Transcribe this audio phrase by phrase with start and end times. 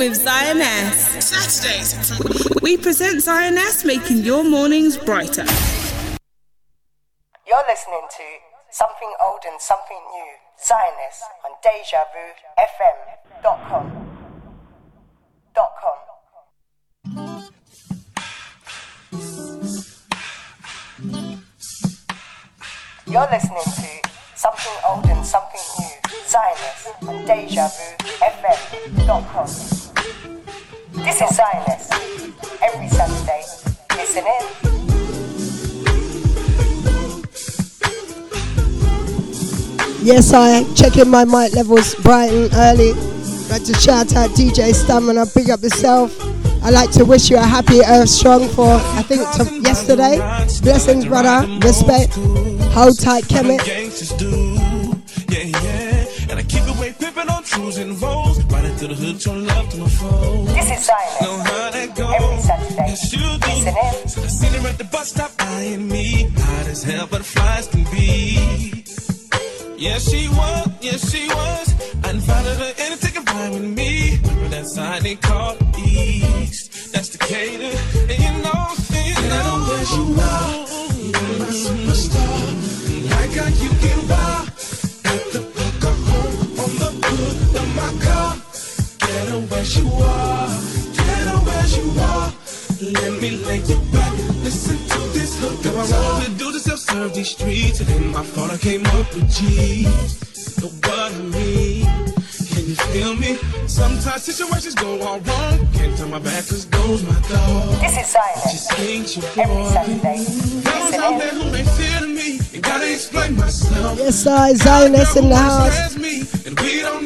[0.00, 1.20] with Xioness.
[1.20, 2.24] Saturdays from
[2.62, 5.44] We present Xioness, making your mornings brighter.
[7.46, 8.24] You're listening to
[8.70, 13.92] Something Old and Something New, Xioness on DejaVuFM.com.
[15.54, 15.98] Dot com.
[23.06, 24.00] You're listening to
[24.34, 25.90] Something Old and Something New,
[26.24, 29.79] Xioness on DejaVuFM.com.
[30.92, 31.90] This is Xioness.
[32.62, 33.44] Every Saturday,
[33.96, 34.70] listen in.
[40.02, 42.92] Yes, I checking my mic levels bright and early.
[43.50, 46.16] Like to shout out DJ Stamina, big up yourself.
[46.62, 50.16] I like to wish you a happy Earth Strong for I think to yesterday.
[50.62, 51.46] Blessings, brother.
[51.60, 52.14] Respect.
[52.74, 53.66] Hold tight, Kemet.
[55.30, 56.06] Yeah, yeah.
[56.30, 58.29] And I keep away pimping on truths and vows.
[58.80, 60.54] Right into the hood, showing love to my foes.
[60.54, 61.20] This is Xioness.
[61.20, 62.14] Know how that goes.
[62.14, 62.86] Every Saturday.
[62.88, 63.26] Yes, you do.
[63.26, 64.08] Listen in.
[64.08, 66.30] So I seen her at the bus stop eyeing me.
[66.34, 68.84] Hot as hell, but flies can be.
[69.76, 70.68] Yeah, she was.
[70.80, 71.74] Yeah, she was.
[72.04, 74.18] I invited her in to take a ride with me.
[74.22, 76.92] Remember that sign they called East.
[76.94, 77.76] That's Decatur.
[78.08, 78.64] And you know,
[78.96, 80.56] and you know where you are.
[81.04, 83.10] You're my superstar.
[83.10, 84.48] Like how you get wild.
[85.04, 88.09] At the book of home on the hood of my car.
[89.10, 90.48] Get her where you are.
[90.94, 92.32] Get her where you are.
[92.80, 94.12] Let me lay you back.
[94.44, 95.64] Listen to this hook.
[95.64, 97.80] Got my role to do to self-serve these streets.
[97.80, 100.62] And in my I came up with G's.
[100.62, 102.14] Know what I mean?
[102.70, 103.36] Can you feel me?
[103.66, 105.68] Sometimes situations go all wrong.
[105.72, 107.80] Can't turn my back cause goes my dog.
[107.80, 108.42] This is Xioness.
[108.44, 109.70] Just ain't your Every boy.
[109.70, 111.40] Saturday, Those listen out there in.
[111.40, 112.38] who ain't feeling me.
[112.54, 113.98] Ain't gotta explain myself.
[113.98, 115.76] Yes, I Xioness in the house.
[115.76, 117.04] that's me and we don't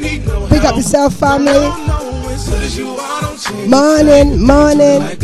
[0.65, 1.67] up yourself, family.
[3.67, 4.99] Morning, morning.
[4.99, 5.19] Like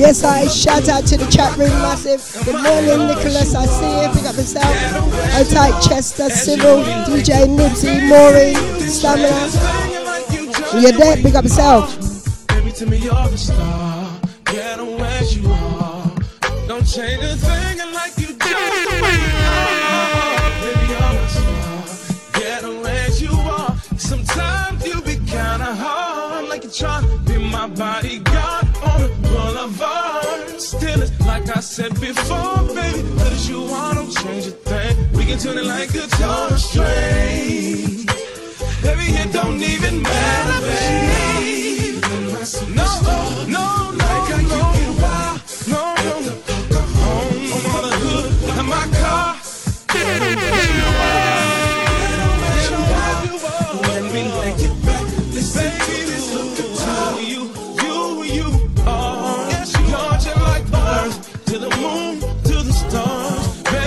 [0.00, 2.22] Yes, I shout out to the chat room massive.
[2.46, 3.54] Good morning, Nicholas.
[3.54, 4.08] I see you.
[4.14, 4.74] Pick up yourself.
[5.34, 8.56] Hold tight, Chester, Civil, DJ Nibsy, Maureen,
[8.88, 9.28] Stamina.
[10.80, 11.16] You're there.
[11.18, 11.94] Pick up yourself.
[12.48, 14.20] Baby, tell me you're the star.
[14.46, 16.10] Get where you are.
[16.66, 17.69] Don't change a thing
[31.60, 33.02] I said before, baby.
[33.02, 35.12] Good as you want don't change a thing.
[35.12, 38.06] We can tune it like a guitar strings.
[38.80, 42.02] Baby, it don't even matter, babe.
[42.74, 43.79] No, no.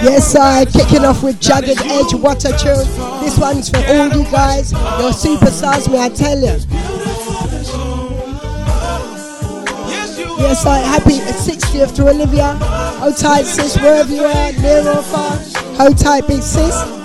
[0.03, 2.85] Yes, I kicking off with Jagged Edge Water Tune.
[3.23, 4.73] This one's for all you guys.
[4.73, 6.59] You're superstars, me, I tell you.
[10.39, 12.53] Yes, I happy 60th to Olivia.
[12.99, 15.37] Hold tight, sis, wherever you are, near or far.
[15.77, 17.02] Hold tight, big sis.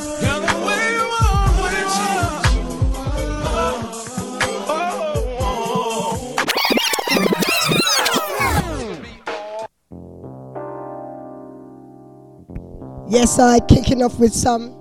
[13.18, 14.76] Yes, I kicking off with some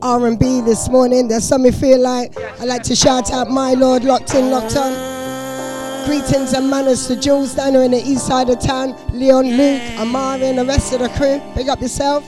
[0.00, 1.26] R&B this morning.
[1.26, 6.06] There's something feel like I like to shout out my lord, locked in, locked on.
[6.06, 9.82] Greetings and manners to Jules down here in the east side of town, Leon, Luke,
[9.98, 11.42] Amari, and the rest of the crew.
[11.56, 12.22] Big up yourself.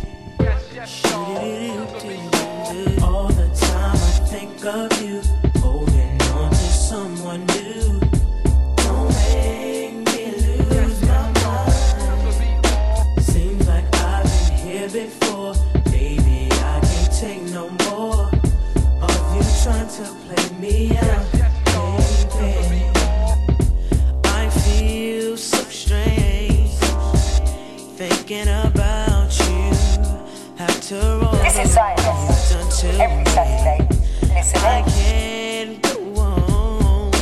[32.83, 33.87] To Every Saturday,
[34.23, 35.81] listen I in.
[35.81, 37.13] can't go on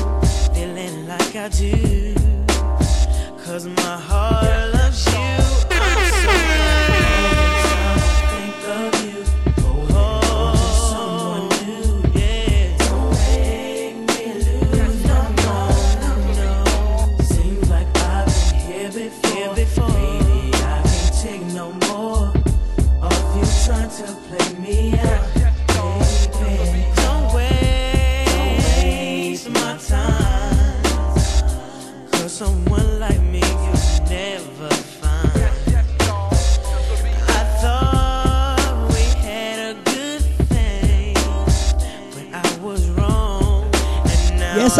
[0.54, 1.89] feeling like I do.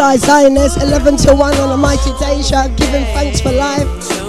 [0.01, 4.20] Yes, Xioness, 11 to 1 on a mighty day Deja, giving thanks for life.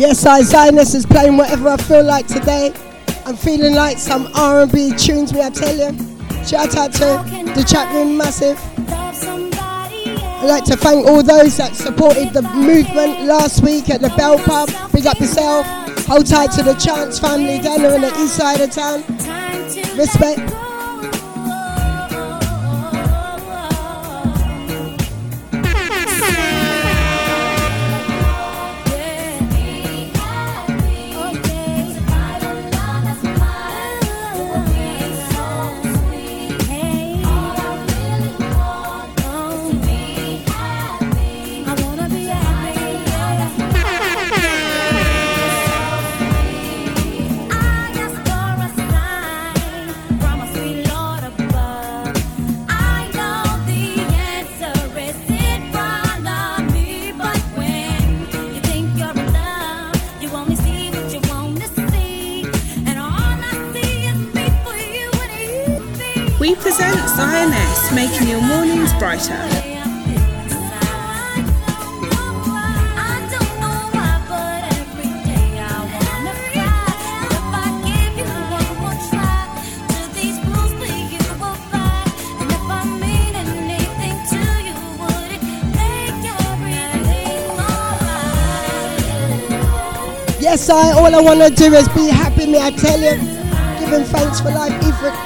[0.00, 2.72] Yes, I Xioness is playing whatever I feel like today.
[3.26, 5.92] I'm feeling like some R&B tunes, me I tell you.
[6.42, 8.58] Shout out to the chat room, massive.
[8.88, 14.38] I'd like to thank all those that supported the movement last week at the Bell
[14.38, 14.70] Pub.
[14.90, 15.66] Big up yourself.
[16.06, 19.04] Hold tight to the Chance family down there in the east side of town.
[19.98, 20.49] Respect.
[90.72, 93.18] All I want to do is be happy, me I tell you.
[93.80, 94.72] Giving thanks for life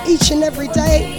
[0.08, 1.18] each, and every day.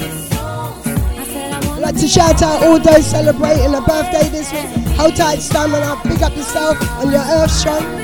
[1.72, 4.65] I'd like to shout out all those celebrating a birthday this week.
[4.96, 6.01] Hold tight, stamina.
[6.05, 7.94] Big up yourself on your earth strong.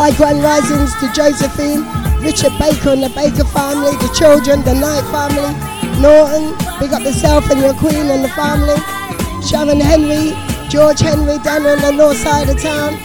[0.00, 1.84] Yes, grand risings to Josephine,
[2.24, 5.52] Richard Baker and the Baker family, the children, the Knight family,
[6.00, 8.80] Norton, big up yourself and your queen and the family,
[9.44, 10.32] Sharon Henry,
[10.70, 12.96] George Henry down on the north side of town.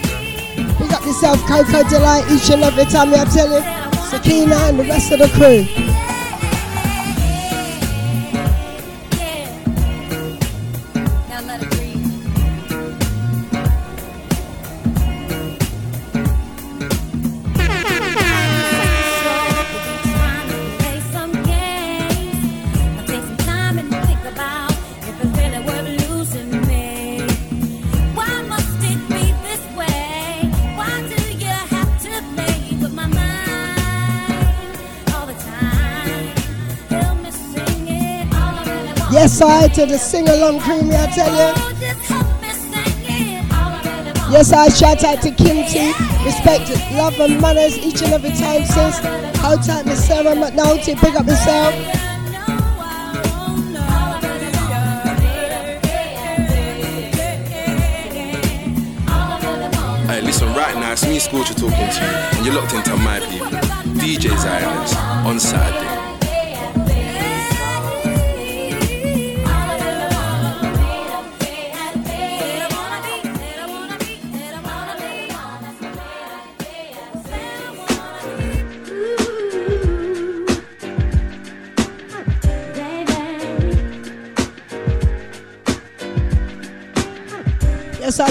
[0.80, 3.62] Big up yourself, Coco Delight, each and every time I tell you,
[4.08, 5.85] Sakina and the rest of the crew.
[39.42, 41.52] I to sing along creamy, I tell you.
[44.32, 45.92] Yes, I shout out to Kim T.
[46.24, 49.00] Respect, love, and manners each and every time, sis.
[49.40, 50.96] Hold tight, Miss Sarah McNulty.
[50.98, 51.74] Pick up yourself.
[60.08, 63.20] Hey, listen, right now, it's me, Scorcher, talking to you, and you're locked into my
[63.20, 63.48] people.
[64.00, 65.85] DJ Xioness on Saturday.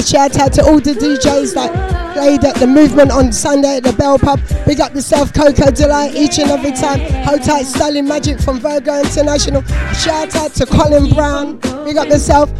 [0.05, 3.93] Shout out to all the DJs that played at the movement on Sunday at the
[3.93, 4.41] Bell Pub.
[4.67, 7.01] Big up yourself, Coco Delight, each and every time.
[7.25, 9.63] Hold tight, Styling Magic from Virgo International.
[9.95, 11.57] Shout out to Colin Brown.
[11.85, 12.53] Big up yourself,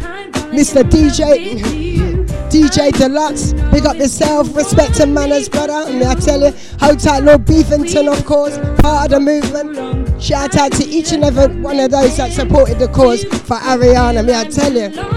[0.51, 0.83] Mr.
[0.83, 2.25] DJ.
[2.49, 5.91] DJ Deluxe, big up yourself, respect and manners, brother.
[5.91, 10.21] And I tell you, hold tight, Lord Beefington, of course, part of the movement.
[10.21, 14.25] Shout out to each and every one of those that supported the cause for Ariana.
[14.25, 15.14] Me, I tell you.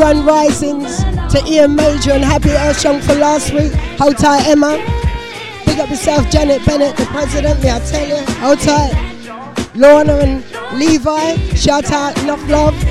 [0.00, 3.70] Grand risings to Ian Major and Happy Earthshong for last week.
[3.98, 4.78] Hold tight, Emma.
[5.66, 7.62] Big up yourself, Janet Bennett, the president.
[7.62, 8.16] Me, I tell you.
[8.40, 8.94] Hold tight.
[9.74, 10.42] Lorna and
[10.78, 11.36] Levi.
[11.54, 12.89] Shout out, enough love.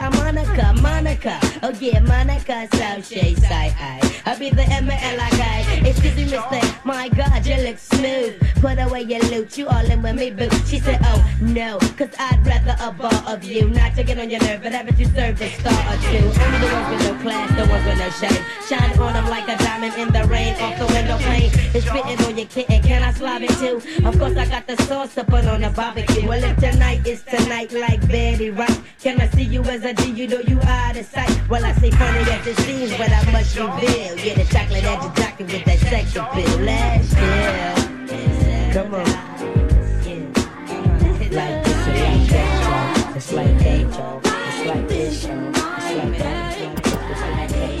[0.00, 1.40] I'm Monica, Monica.
[1.62, 4.18] Oh yeah, Monica, so she say, I.
[4.38, 5.88] Be the M-A-L-I-K.
[5.90, 6.60] Excuse me, mister.
[6.84, 8.40] My God, you look smooth.
[8.60, 10.48] Put away your loot, you all in with me, boo.
[10.66, 13.68] She said, oh no, cause I'd rather a ball of you.
[13.70, 16.18] Not to get on your nerve, but haven't you served a star or two?
[16.18, 18.44] Only the ones with no class, the ones with no shame.
[18.68, 21.50] Shine on them like a diamond in the rain, off the window pane.
[21.74, 23.82] It's spitting on your kitten, can I slob it too?
[24.06, 26.28] Of course, I got the sauce to put on the barbecue.
[26.28, 28.80] Well, if tonight is tonight, like Betty Right.
[29.00, 31.30] Can I see you as a I do, you know you out of sight.
[31.48, 34.18] While well, I say funny at the scenes, but I must reveal.
[34.18, 36.58] Yeah, the chocolate at the doctor with that sex appeal.
[36.58, 37.74] Last year,
[38.74, 39.06] come on.
[41.32, 41.66] Like like.
[43.16, 43.56] It's like.
[44.50, 45.48] It's like this, y'all.
[45.48, 46.76] It's like that, y'all.
[46.76, 47.78] It's like that,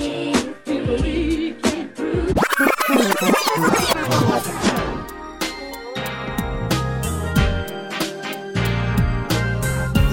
[4.46, 4.57] y'all.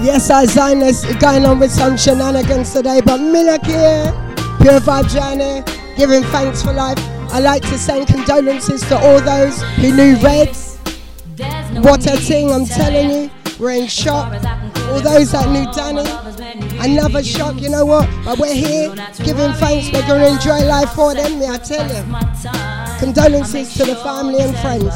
[0.06, 4.12] Yes, I Xioness going on with some shenanigans today, but Minak here,
[4.60, 5.64] pure vibe journey,
[5.96, 6.96] giving thanks for life.
[7.32, 10.78] I like to send condolences to all those who knew Reds.
[11.82, 13.30] What a thing, I'm telling you.
[13.58, 14.32] We're in shock.
[14.90, 16.08] All those that knew Danny,
[16.78, 18.08] another shock, you know what?
[18.24, 18.94] But we're here
[19.24, 19.90] giving thanks.
[19.92, 22.04] We're going to enjoy life for them, I tell you.
[23.00, 24.94] Condolences to the family and friends.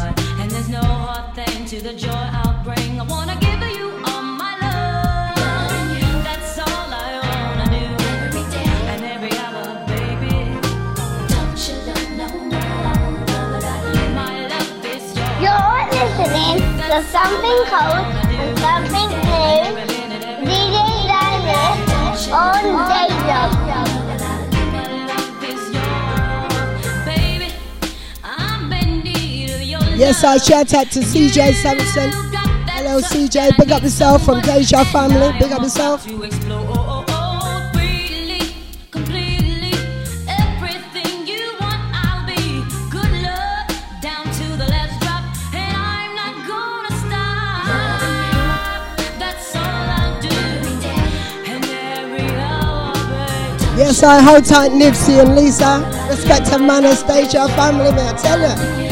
[16.91, 18.03] To something cold
[18.35, 19.63] and something new.
[20.43, 20.75] DJ
[21.07, 22.91] Dynamite on your
[29.97, 32.11] Yes, I shout out to CJ Sampson.
[32.71, 33.57] Hello, CJ.
[33.57, 35.39] Big up yourself from Deja family.
[35.39, 36.05] Big up yourself.
[53.81, 55.81] Yes, I hold tight Nipsey and Lisa.
[56.11, 58.15] Respect and manners, Deja family, man.
[58.15, 58.90] I tell you.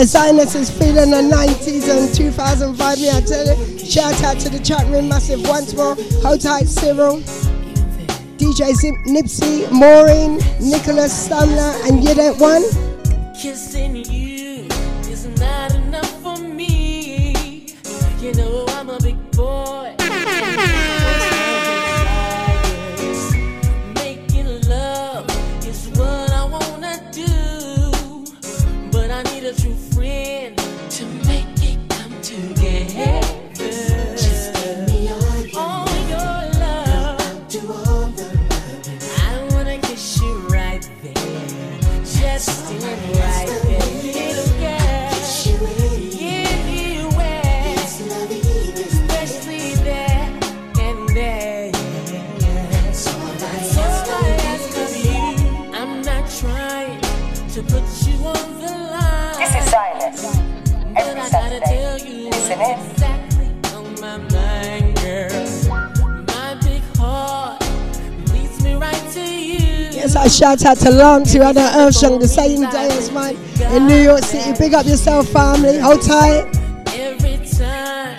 [0.00, 3.78] Xioness is feeling the 90s and 2005, me I tell you.
[3.78, 5.94] Shout out to the chat room, massive once more.
[6.22, 7.20] Hold tight, Cyril.
[8.38, 12.62] DJ Zip, Nipsey, Maureen, Nicholas Stamler, and you that one.
[13.38, 14.66] Kissing you
[15.10, 15.71] is not
[70.24, 70.30] you.
[70.30, 73.10] Yes, I shout out to Lance, who had an earth song the same day as
[73.10, 73.36] mine
[73.72, 74.52] in New York City.
[74.58, 75.78] Big up yourself, family.
[75.78, 76.46] Hold tight.
[76.88, 78.16] Every time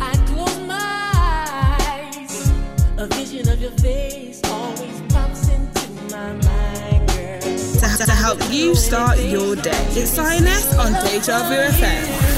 [0.00, 2.50] I close my eyes,
[2.98, 7.40] a vision of your face always pops into my mind, girl.
[7.40, 9.86] To, to help you start your day.
[9.90, 12.37] It's Xioness on Deja Vu FM.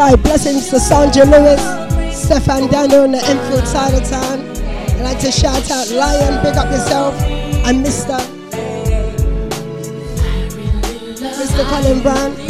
[0.00, 1.60] I blessings to Sandra Lewis,
[2.16, 4.40] Stefan Daniel on the Enfield side of town.
[4.94, 7.20] I'd like to shout out Lion, big up yourself,
[7.66, 8.16] and Mr.
[11.18, 11.64] Mr.
[11.68, 12.47] Colin Brown.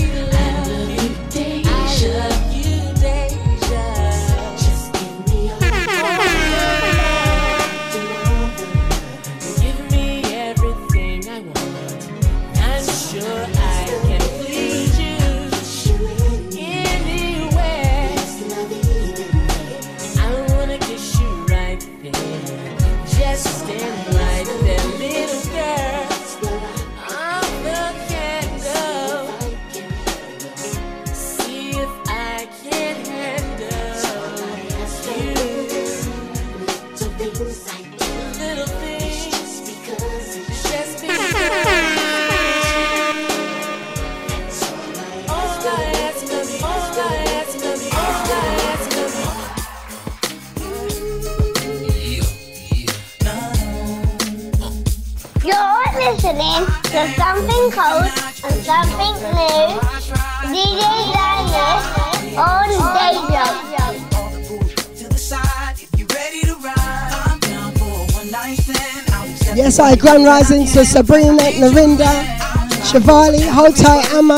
[69.88, 72.04] I Grand Rising to Sabrina, Narinda,
[72.84, 74.34] Shivali, hold tight, Emma.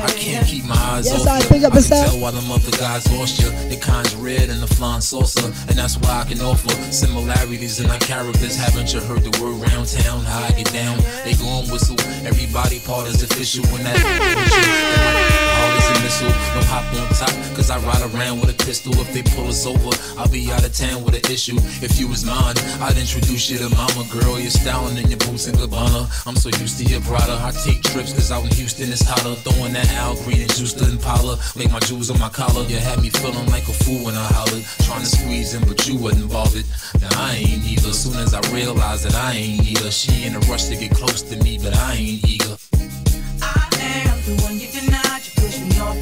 [0.00, 2.10] I can't keep my eyes Yes, I pick up a sound.
[2.10, 3.50] tell why them other guys lost you.
[3.68, 7.90] The kind's red and the flying saucer, and that's why I can offer similarities in
[7.90, 8.56] our characters.
[8.56, 10.24] Haven't you heard the word round town?
[10.24, 12.00] How I get down, they go and whistle.
[12.24, 15.57] Everybody part is official when that
[16.02, 16.32] missile.
[16.54, 18.92] No hop on top, cause I ride around with a pistol.
[19.00, 21.56] If they pull us over, I'll be out of town with an issue.
[21.84, 24.38] If you was mine, I'd introduce you to mama girl.
[24.38, 26.08] You're styling in your boots and Gabbana.
[26.26, 27.38] I'm so used to your Prada.
[27.42, 29.34] I take trips cause out in Houston it's hotter.
[29.46, 31.38] Throwing that Al Green and juice to Impala.
[31.56, 32.64] Make my jewels on my collar.
[32.64, 34.64] You had me feeling like a fool when I hollered.
[34.86, 36.66] Trying to squeeze in, but you wasn't bothered.
[37.00, 37.92] Now I ain't either.
[37.92, 39.90] Soon as I realized that I ain't either.
[39.90, 42.67] She in a rush to get close to me, but I ain't eager.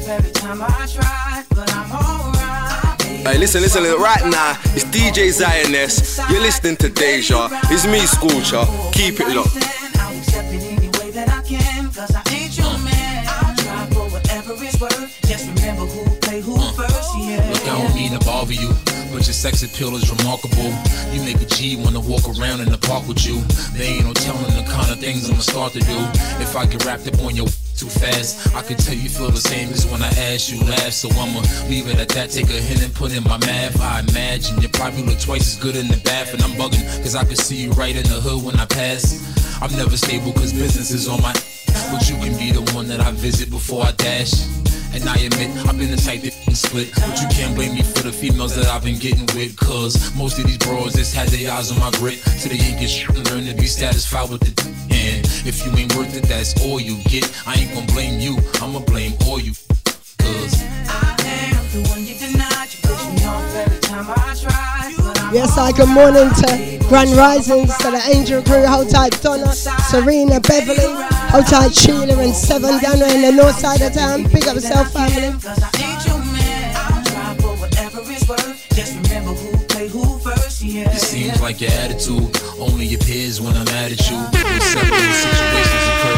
[0.07, 0.19] Hey,
[3.37, 6.17] listen, listen, right now, it's DJ Xioness.
[6.31, 7.49] You're listening to Deja.
[7.63, 8.65] It's me, Sculpture.
[8.93, 9.76] Keep it locked.
[19.51, 20.75] Sex appeal is remarkable.
[21.13, 23.39] You make a G wanna walk around in the park with you.
[23.77, 25.99] They ain't no telling the kind of things I'ma start to do.
[26.43, 27.47] If I get wrapped up on your
[27.79, 30.91] too fast, I can tell you feel the same as when I ask you laugh.
[30.91, 32.31] So I'ma leave it at that.
[32.31, 33.79] Take a hint and put in my math.
[33.79, 37.15] I imagine you probably look twice as good in the bath, and I'm bugging cause
[37.15, 39.15] I can see you right in the hood when I pass.
[39.61, 41.31] I'm never stable cause business is on my.
[41.91, 44.66] But you can be the one that I visit before I dash.
[44.97, 46.89] And I admit, I've been the type that split.
[46.95, 49.55] But you can't blame me for the females that I've been getting with.
[49.55, 52.17] Cause most of these bros just had their eyes on my grit.
[52.17, 54.51] So they ain't get shit and learn to be satisfied with the
[54.89, 57.29] And if you ain't worth it, that's all you get.
[57.45, 59.53] I ain't gonna blame you, I'ma blame all you.
[60.17, 60.63] Cause
[65.33, 70.39] Yes, I good morning to Grand Risings to the Angel Crew, hold tight Donna, Serena,
[70.39, 70.93] Beverly,
[71.31, 74.23] hold tight Sheila and Seven down there in the north side of town.
[74.29, 75.37] Pick up yourself, family.
[80.69, 84.09] It seems like your attitude only appears when I'm at at
[86.13, 86.16] you.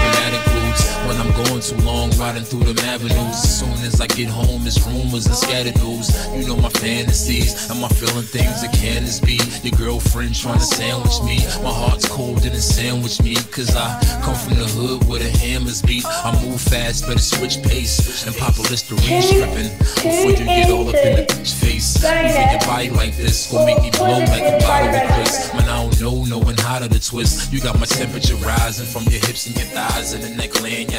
[1.09, 3.17] When I'm going too long riding through them avenues.
[3.17, 6.13] As soon as I get home, it's rumors and scattered news.
[6.37, 9.41] You know my fantasies, am I feeling things that can this be?
[9.63, 11.41] Your girlfriend trying to sandwich me.
[11.63, 13.33] My heart's cold and it sandwich me.
[13.49, 16.05] Cause I come from the hood where the hammers beat.
[16.05, 18.27] I move fast, better switch pace.
[18.27, 19.73] And pop a Listerine stripping
[20.05, 21.95] before you get all up in the bitch face.
[22.03, 25.51] You think your body like this will make me blow like a bottle of Chris.
[25.55, 27.51] Man, I don't know, knowing how to twist.
[27.51, 30.91] You got my temperature rising from your hips and your thighs and the neckline.
[30.91, 30.98] Your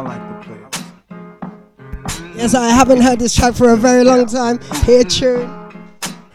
[0.00, 0.60] like the play.
[2.36, 4.60] Yes, I haven't heard this track for a very long time.
[4.84, 5.50] Here, tune.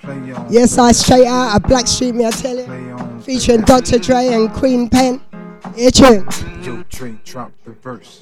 [0.02, 0.47] Play on.
[0.52, 3.21] Yes, I straight out of Blackstreet, me I tell you.
[3.21, 4.00] Featuring Dr.
[4.00, 5.21] Dre and Queen Pen.
[5.76, 6.28] Here, tune.
[6.63, 8.21] Yo, Dre, drop the verse.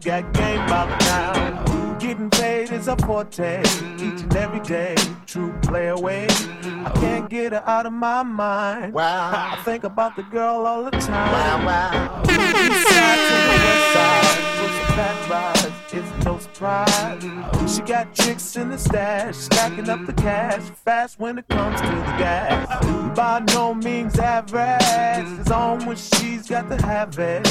[0.00, 1.98] got game by the town.
[1.98, 4.94] Getting paid is a forte, each and every day.
[5.26, 6.26] True play away.
[6.28, 8.94] I can't get her out of my mind.
[8.94, 9.56] Wow.
[9.58, 11.32] I think about the girl all the time.
[11.32, 12.22] Wow, wow.
[12.24, 14.57] East side to the west side,
[14.98, 17.74] fat it's no tries.
[17.74, 21.86] She got tricks in the stash, stacking up the cash fast when it comes to
[21.86, 23.16] the gas.
[23.16, 27.44] By no means average, it's on when she's got to have it.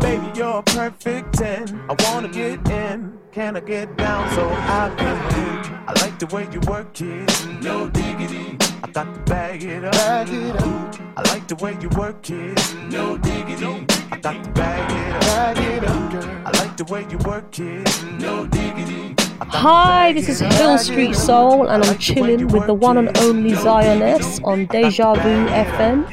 [0.00, 1.80] Baby, you're a perfect 10.
[1.90, 3.18] I wanna get in.
[3.32, 5.78] Can I get down so I can win?
[5.86, 7.46] I like the way you work it.
[7.62, 8.56] No diggity.
[8.82, 9.92] I got to bag it up.
[9.92, 10.96] Bag it up.
[11.16, 12.76] I like the way you work it.
[12.90, 13.97] No diggity.
[14.10, 15.20] To bag it up.
[15.20, 16.42] Bag it up, girl.
[16.46, 18.04] I like the way you work it.
[18.18, 19.14] No diggity.
[19.40, 24.42] Hi, this is Hill Street Soul, and I'm chilling with the one and only Xioness
[24.44, 26.06] on Deja Vu FM.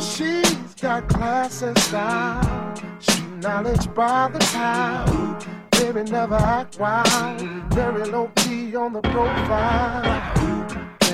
[0.00, 2.74] She's got class and style.
[3.00, 5.38] She knowledge by the time.
[5.72, 7.40] Baby never act wild.
[7.72, 10.59] Very low key on the profile.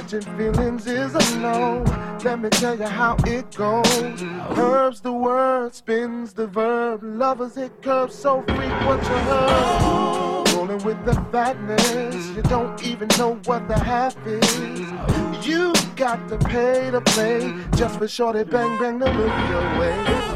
[0.06, 1.82] Catching feelings is a no.
[2.22, 4.22] Let me tell you how it goes.
[4.54, 7.00] Curves the word, spins the verb.
[7.02, 10.48] Lovers it curves so frequent you heard.
[10.54, 15.44] Rolling with the fatness, you don't even know what the half is.
[15.44, 20.35] You got to pay to play just for shorty bang bang to look your way.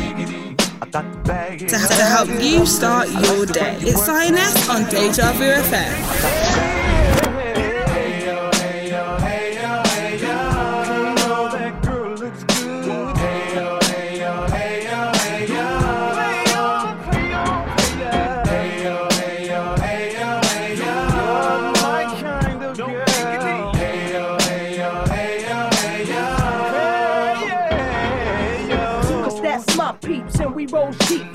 [0.81, 3.77] To help you start your day.
[3.81, 6.80] It's INS on Deja Vu FM.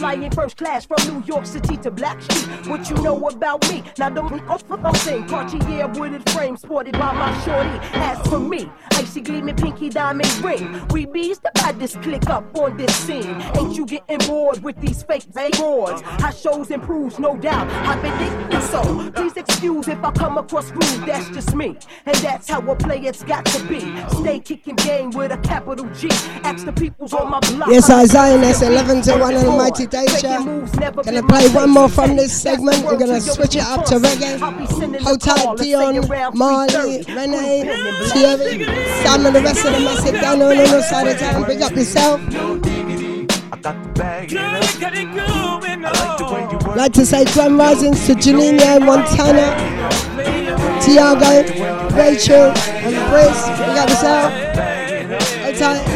[0.07, 2.69] Flying first class from New York City to Black Sheep.
[2.69, 3.83] What you know about me?
[3.99, 7.77] Now don't off I'm saying Cartier wooded frame sported by my shorty.
[7.95, 10.87] As for me, icy gleaming pinky diamond ring.
[10.91, 13.43] We bees the baddest click up on this scene.
[13.57, 16.03] Ain't you getting bored with these fake awards?
[16.03, 17.69] How shows improves, no doubt.
[17.69, 19.11] I've been thinking so.
[19.11, 21.79] Please excuse if I come across rude, that's just me.
[22.05, 23.81] And that's how a player's got to be.
[24.21, 26.09] Stay kicking game with a capital G.
[26.45, 27.71] Ask the peoples on my block.
[27.71, 30.45] Yes, I Xioness, 11 to 1 on the Mighty Deja.
[31.03, 32.85] Gonna play one more from this segment.
[32.85, 34.39] We're gonna switch it up to reggae.
[35.01, 37.65] Hold tight, Dion, Marley, Renee,
[38.11, 38.65] Thierry,
[39.03, 39.85] Sam, and the rest of them.
[39.85, 41.47] the massive down on the other side of town.
[41.47, 42.21] Big up yourself.
[46.77, 49.47] Like to say grand risings to Janina and Montana,
[50.83, 51.43] Tiago,
[51.97, 53.39] Rachel, and Briz.
[53.67, 54.33] Big up yourself.
[55.43, 55.96] Hold tight.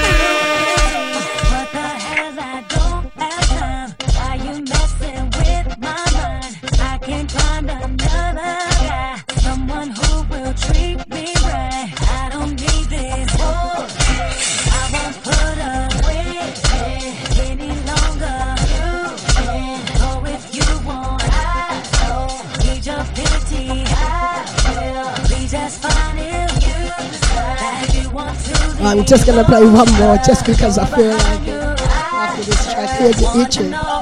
[28.83, 31.81] I'm just gonna play one more just because I feel like it.
[31.81, 34.00] After this track, here's the itching.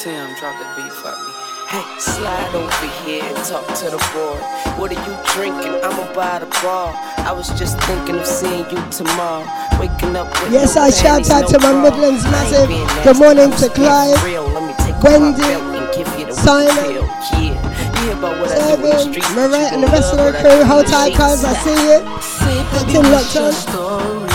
[0.00, 1.30] Tim, drop that beat for me.
[1.68, 4.40] Hey, slide over here and talk to the boy.
[4.80, 5.76] What are you drinking?
[5.84, 6.96] I'ma buy the bar.
[7.20, 9.44] I was just thinking of seeing you tomorrow.
[9.76, 11.76] Waking up with Yes, no I shout out no to my.
[11.84, 12.72] Midlands massive.
[13.04, 14.48] Good morning to Clive, real.
[14.48, 17.04] Let me take Wendy, my belt and give you the Simon, pill.
[17.04, 19.28] Yeah, you hear about what I do in the Seven, streets.
[19.36, 20.64] And the rest of the crew.
[20.64, 22.00] Hold tight, cuz I see you.
[22.72, 23.52] Locked in, locked on.
[23.52, 24.32] story.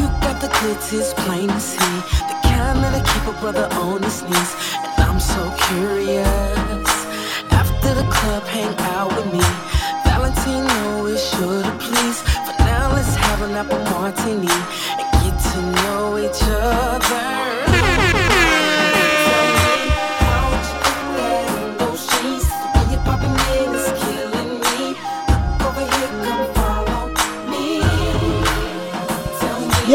[0.00, 1.94] You got the goods, it's plain to see.
[2.32, 4.52] The kind that'll keep a brother on his knees.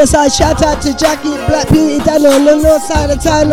[0.01, 3.51] Yes, I shout out to Jackie Black Beauty down on the north side of town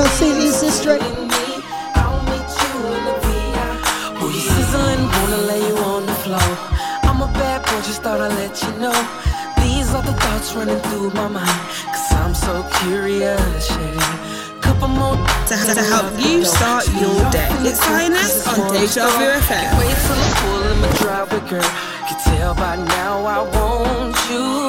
[7.84, 8.96] just thought I'd let you know.
[9.60, 11.60] These are the thoughts running through my mind.
[11.92, 13.68] Cause I'm so curious,
[15.48, 17.48] To, to help you start your day.
[17.68, 19.68] It's INS on Deja Vu FM.
[19.80, 20.16] Wait till
[20.64, 21.70] I'm my girl.
[22.08, 24.67] Can tell by now I want you,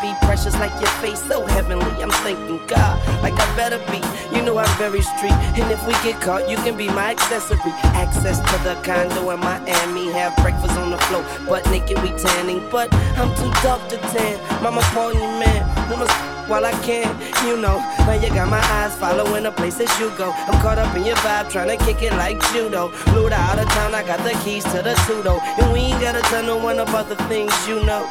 [0.00, 1.22] be precious like your face.
[1.22, 2.02] So heavenly.
[2.02, 2.96] I'm thinking God.
[3.22, 4.00] Like I better be.
[4.36, 5.38] You know I'm very street.
[5.58, 7.72] And if we get caught, you can be my accessory.
[7.98, 10.10] Access to the condo in Miami.
[10.12, 11.24] Have breakfast on the floor.
[11.46, 12.62] Butt naked, we tanning.
[12.70, 14.62] But I'm too dark to tan.
[14.62, 15.90] Mama calling you man.
[15.90, 16.06] Wanna
[16.48, 17.08] while I can,
[17.46, 17.78] you know.
[17.98, 20.32] Now you got my eyes following the places you go.
[20.32, 22.90] I'm caught up in your vibe, trying to kick it like judo.
[22.90, 25.40] To out of town, I got the keys to the Tudo.
[25.60, 28.08] And we ain't gotta tell no one about the things you know.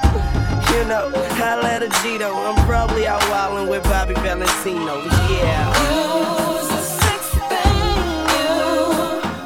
[0.73, 2.35] You know, I let a G though.
[2.35, 5.01] I'm probably out wildin' with Bobby Valentino.
[5.29, 5.67] Yeah.
[5.83, 7.95] You's a sexy thing,
[8.35, 8.55] you.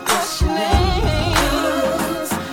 [0.10, 1.34] What's your name?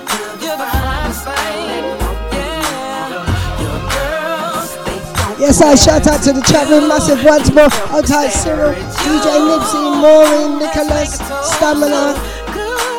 [0.07, 1.85] 'Cause you're the finest thing.
[2.33, 3.63] Yeah.
[3.65, 7.71] Your girls, they don't Yes, I shout out to the chat room massive once more.
[7.91, 12.15] Hold tight, Cyril, DJ Nipsey, Maureen, Nicholas, Stamina,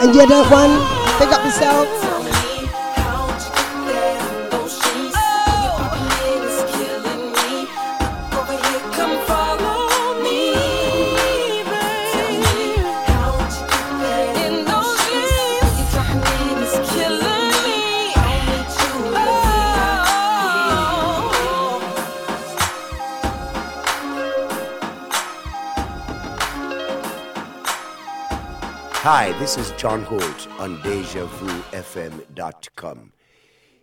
[0.01, 0.73] and you that one.
[1.19, 2.08] Pick up yourself.
[29.11, 33.11] Hi, this is John Holt on DejaVuFM.com.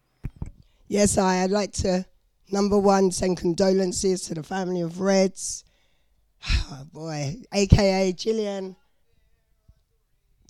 [0.88, 2.06] Yes, I, I'd like to,
[2.50, 5.62] number one, send condolences to the family of Reds.
[6.72, 8.74] Oh, boy, aka Gillian.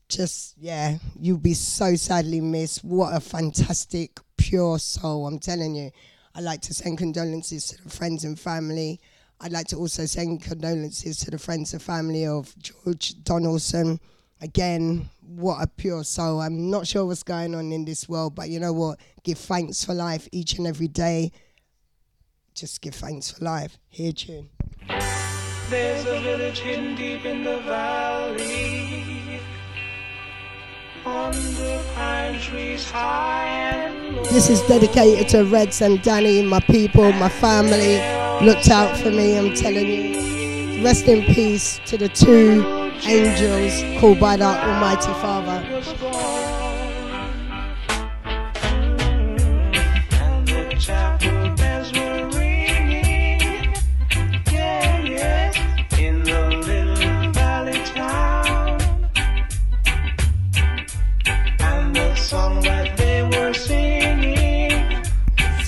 [0.08, 2.84] Just, yeah, you'll be so sadly missed.
[2.84, 5.90] What a fantastic, pure soul, I'm telling you.
[6.40, 8.98] I'd like to send condolences to the friends and family.
[9.42, 14.00] I'd like to also send condolences to the friends and family of George Donaldson.
[14.40, 16.40] Again, what a pure soul.
[16.40, 18.98] I'm not sure what's going on in this world, but you know what?
[19.22, 21.30] Give thanks for life each and every day.
[22.54, 23.76] Just give thanks for life.
[23.90, 24.48] Here, tune.
[25.68, 29.09] There's a village hidden deep in the valley.
[34.30, 37.96] This is dedicated to Reds and Danny, my people, my family.
[38.44, 40.84] Looked out for me, I'm telling you.
[40.84, 42.62] Rest in peace to the two
[43.04, 46.39] angels called by the Almighty Father.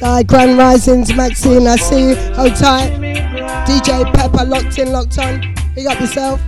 [0.02, 2.16] Side Grand Risings, Maxine, I see you.
[2.34, 2.90] Hold tight.
[3.68, 5.54] DJ Pepper locked in, locked on.
[5.76, 6.40] Big up yourself.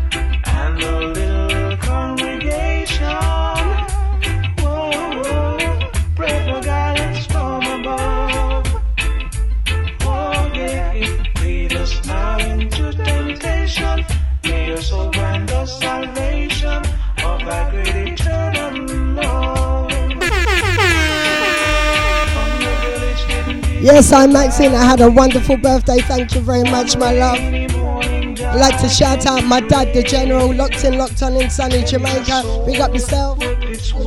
[23.84, 24.74] Yes, I'm Maxine.
[24.74, 25.98] I had a wonderful birthday.
[25.98, 27.36] Thank you very much, my love.
[27.36, 31.84] I'd like to shout out my dad, the general, locked in, locked on in sunny
[31.84, 32.64] Jamaica.
[32.64, 33.38] Big up yourself.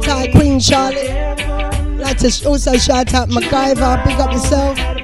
[0.02, 1.12] Thai Queen Charlotte.
[1.12, 4.04] I'd like to also shout out MacGyver.
[4.04, 4.97] Big up yourself.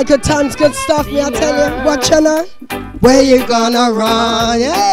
[0.00, 1.06] Good times, good stuff.
[1.06, 2.44] Me, I tell you, what you know?
[3.00, 4.58] Where you gonna run?
[4.58, 4.91] Hey!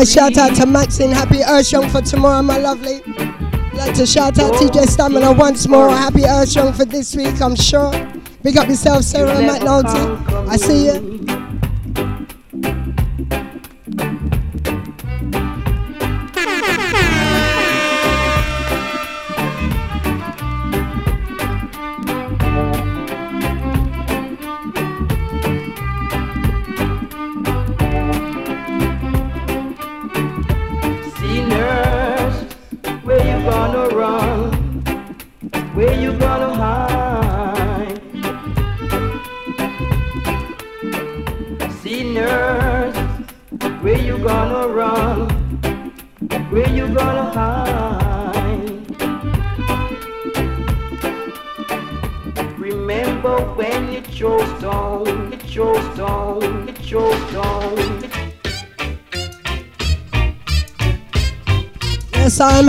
[0.00, 1.12] Shout out to Maxine.
[1.12, 3.02] Happy Earthstrong for tomorrow, my lovely.
[3.74, 5.90] Like to shout out TJ Stamina once more.
[5.90, 7.92] Happy Earthstrong for this week, I'm sure.
[8.42, 10.48] Big up yourself, Sarah McNulty.
[10.48, 11.11] I see you.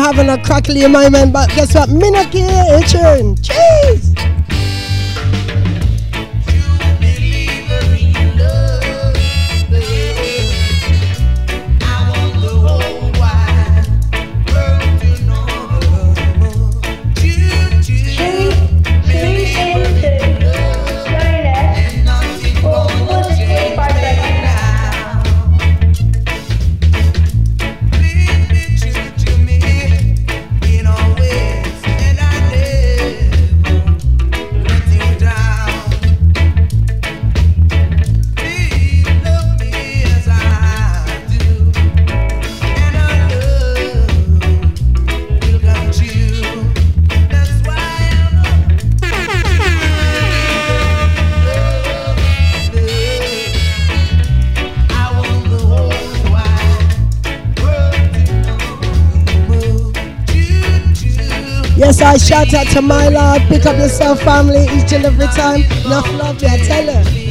[0.04, 1.90] Having a crackly moment, but guess what?
[1.90, 3.38] Me not care, itching.
[62.18, 63.42] Shout out to my love.
[63.50, 65.64] Pick up yourself, family, each and every time.
[65.86, 67.23] Enough love, yeah, tell her.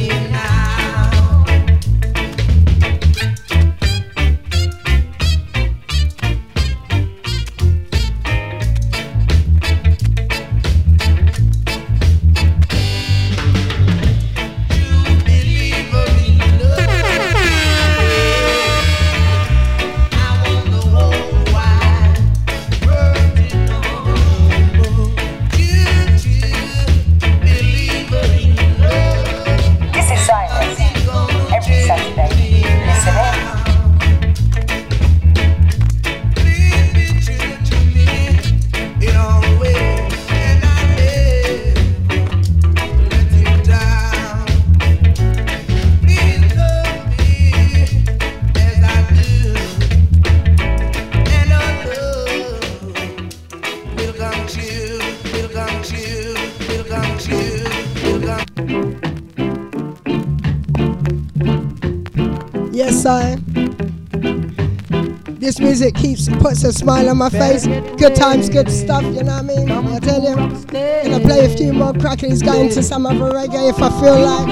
[65.83, 67.67] Music keeps puts a smile on my face.
[67.67, 69.03] Good times, good stuff.
[69.03, 69.69] You know what I mean?
[69.71, 70.35] I tell you.
[70.35, 74.47] Gonna play a few more crackers, go into some other reggae if I feel like.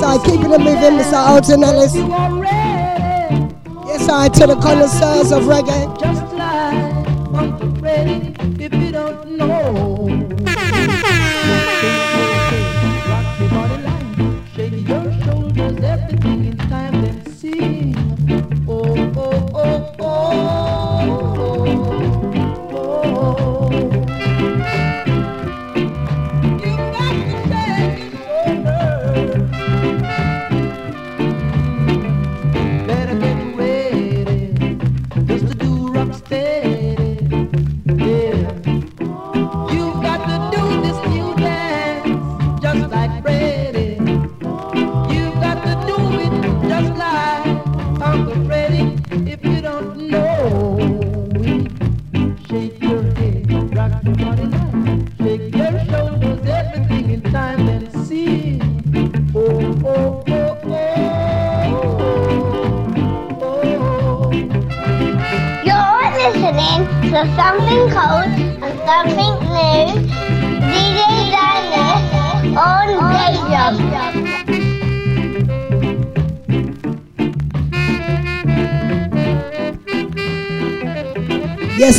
[0.00, 1.14] So I keep it moving, Mr.
[1.14, 1.94] Alton Ellis.
[3.86, 5.97] Yes, I to the connoisseurs of reggae.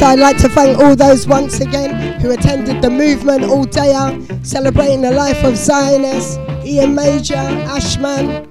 [0.09, 4.19] I'd like to thank all those once again who attended the movement all day out,
[4.41, 8.49] celebrating the life of Zionist, Ian Major, Ashman,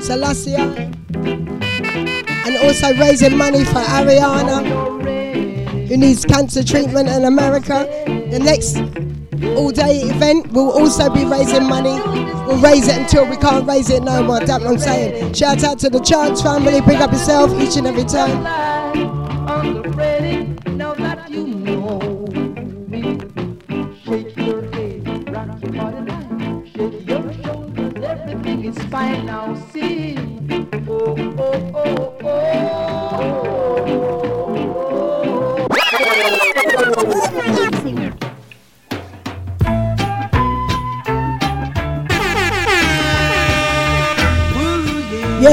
[0.00, 4.62] Selassie, and also raising money for Ariana,
[5.88, 7.88] who needs cancer treatment in America.
[8.30, 8.76] The next
[9.56, 11.98] all day event will also be raising money.
[12.46, 14.38] We'll raise it until we can't raise it no more.
[14.38, 15.34] That's what I'm saying.
[15.34, 16.80] Shout out to the Chance family.
[16.82, 18.59] Pick up yourself each and every time.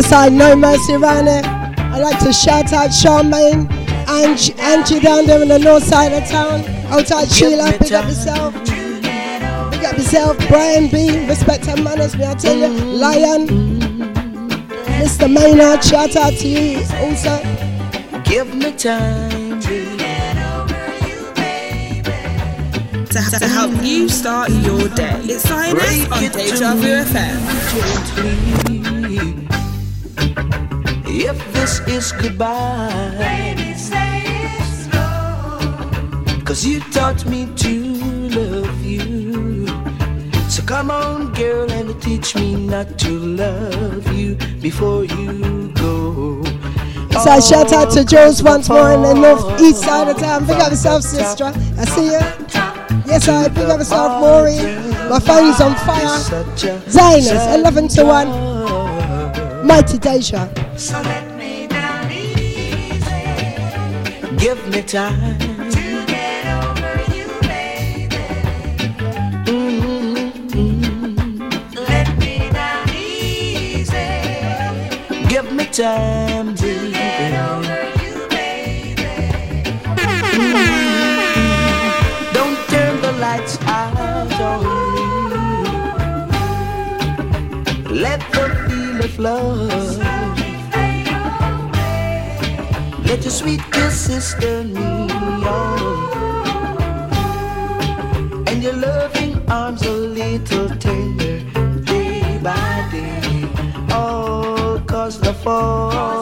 [0.09, 1.41] Yes, I know Mercy around here.
[1.43, 3.69] I'd like to shout out Charmaine,
[4.07, 6.63] Angie, Angie down there in the north side of town.
[6.87, 8.53] Outside Sheila, pick up yourself.
[8.53, 10.37] Pick up yourself.
[10.47, 12.67] Brian B, respect and manners, me I tell you.
[12.67, 12.87] Mm-hmm.
[13.01, 13.47] Lion,
[15.01, 15.29] Mr.
[15.29, 17.43] Maynard, shout out to you also.
[18.23, 19.59] Give me time.
[23.09, 25.19] To, to help you start your day.
[25.23, 28.66] It's Xioness on Deja Vu FM.
[31.67, 35.59] This is goodbye, baby, say it slow.
[36.45, 37.83] Cause you taught me to
[38.29, 39.67] love you.
[40.49, 46.41] So come on, girl, and teach me not to love you before you go.
[47.11, 50.47] So I shout out to Jules once more in the north east side of town.
[50.47, 51.51] Pick up yourself, sister.
[51.77, 52.21] I see you.
[53.11, 54.89] Yes, I pick up yourself, Maureen.
[55.09, 56.17] My phone's on fire.
[56.87, 59.67] Xioness, 11 to 1.
[59.67, 60.47] Mighty Deja.
[64.37, 65.39] Give me time
[65.71, 68.17] to get over you, baby.
[71.75, 74.09] Let me down easy.
[75.27, 76.55] Give me time,
[78.29, 79.03] baby.
[82.33, 82.95] Don't turn
[83.41, 84.61] its eyes on
[87.89, 87.99] me.
[88.01, 88.21] Let
[89.01, 90.16] the flood.
[93.07, 94.81] Let your sweet kisses turn me
[95.47, 95.67] on.
[98.47, 101.39] And your loving arms a little tender
[101.85, 103.47] day by day.
[103.93, 106.16] All cause the fall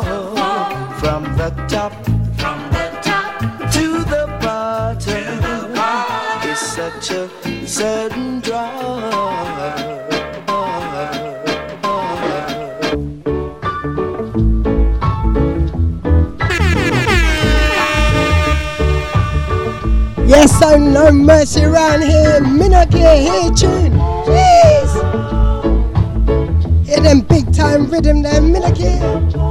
[20.59, 22.39] so no mercy around here.
[22.41, 23.93] Minaki, here tune.
[24.25, 24.91] Jeez.
[26.85, 28.99] Hear them big time rhythm there, Minaki.
[28.99, 29.44] Hi,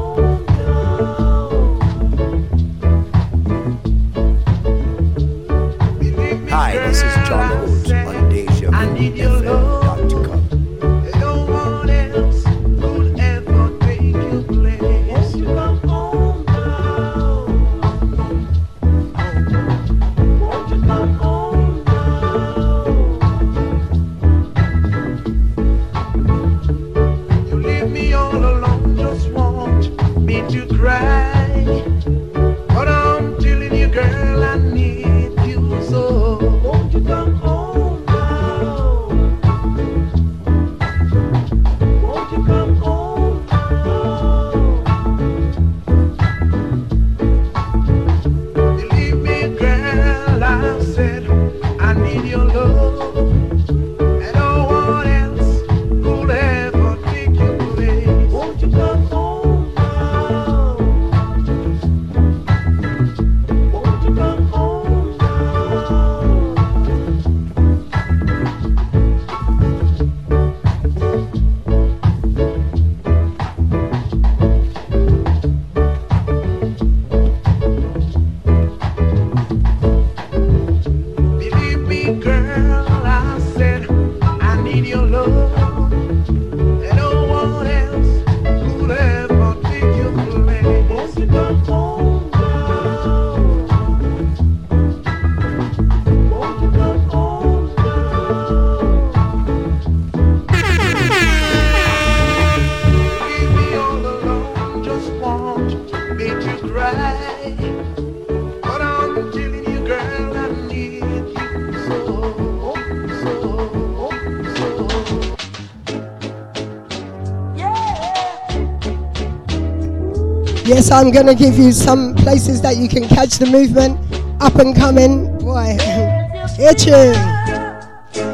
[120.74, 123.96] Yes, I'm gonna give you some places that you can catch the movement.
[124.42, 125.78] Up and coming, boy.
[126.76, 127.14] Tune.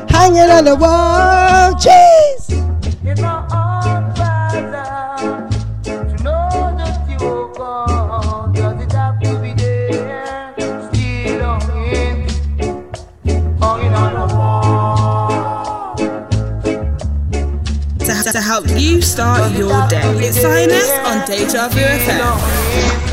[0.08, 1.29] Hanging on the wall,
[19.20, 20.26] start your day.
[20.26, 23.09] It's Xioness on Deja Vu FM.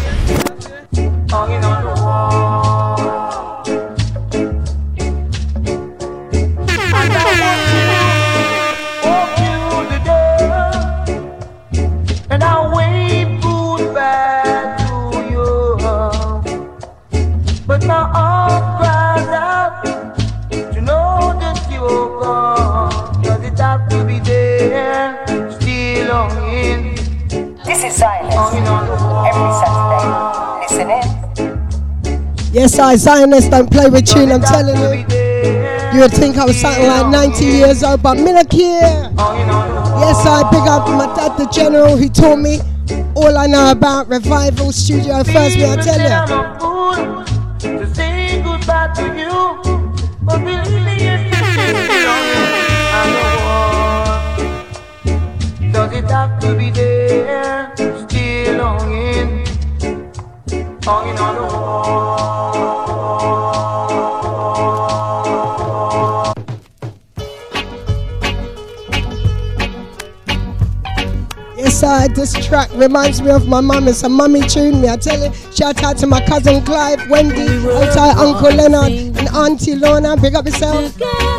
[32.96, 35.06] Zionists don't play with tune, I'm telling you.
[35.94, 38.54] You would think I was something like 90 years old, but Minak.
[38.54, 42.60] Yes, I big up my dad, the general, who taught me
[43.16, 45.24] all I know about revival studio.
[45.24, 46.57] First, me, I tell you.
[72.48, 73.88] Track reminds me of my mum.
[73.88, 74.88] It's a mummy tune, me.
[74.88, 79.76] I tell you, shout out to my cousin Clive, Wendy, outside Uncle Leonard, and Auntie
[79.76, 80.16] Lorna.
[80.18, 80.95] Big up yourself.
[80.95, 81.37] This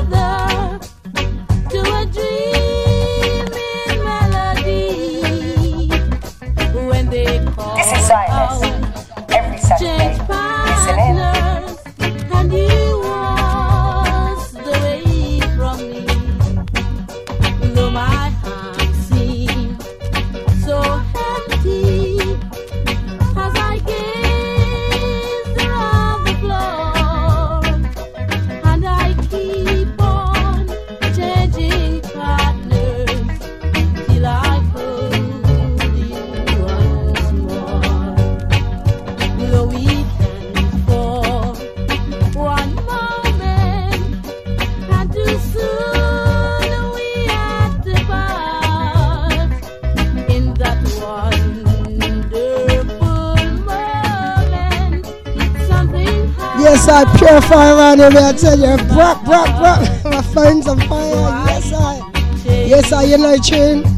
[56.68, 58.76] Yes, I purify around here, I tell you.
[58.92, 60.04] Bruh, bruh, bruh.
[60.12, 61.14] My phone's on fire.
[61.48, 62.12] Yes, I.
[62.44, 63.97] Yes, I, you know, tune.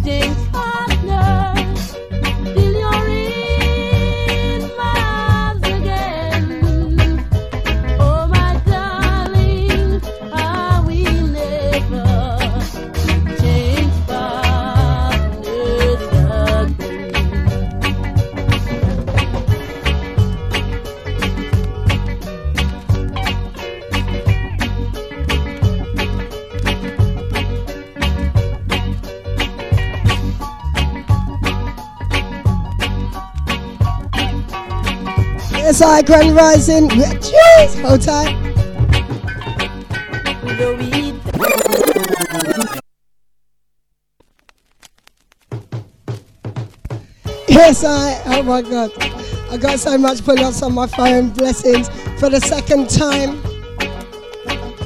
[35.82, 36.88] I, Grand Rising.
[36.90, 37.80] Cheers.
[37.80, 38.36] Hold tight.
[47.48, 48.22] Yes, I.
[48.26, 48.90] Oh my God.
[49.50, 51.30] I got so much pull ups on my phone.
[51.30, 51.88] Blessings.
[52.18, 53.40] For the second time.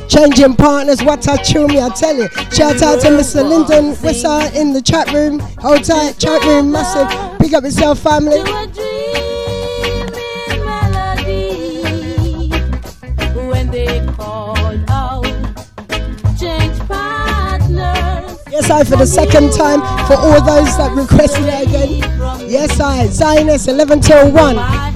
[0.08, 2.28] Changing partners, what I chew me, I tell you.
[2.52, 3.42] Shout out to Mr.
[3.42, 5.40] Lyndon Wissa in the chat room.
[5.58, 7.38] Hold tight, chat room, massive.
[7.40, 8.38] Pick up yourself, family.
[18.82, 22.50] For the second time for all those that requested it again.
[22.50, 24.93] Yes, I Xioness 11 till 1.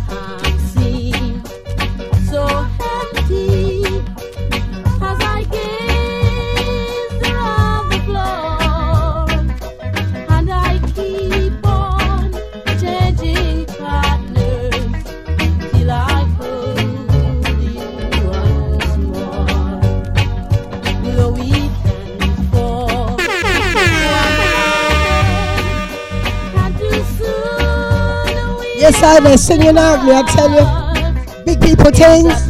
[29.01, 31.45] Soon we Yes, I they're singing out me, I tell you.
[31.45, 32.48] Big people things.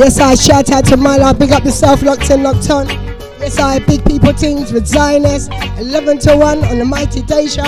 [0.00, 1.38] Yes, I shout out to my love.
[1.38, 2.88] Big up yourself, locked in, locked on.
[3.38, 7.64] Yes, I big people things with Xioness 11 to 1 on the mighty Deja.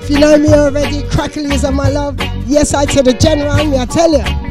[0.00, 2.18] If you know me already, crackly is on my love.
[2.48, 4.43] Yes, I to the general, me, I tell you.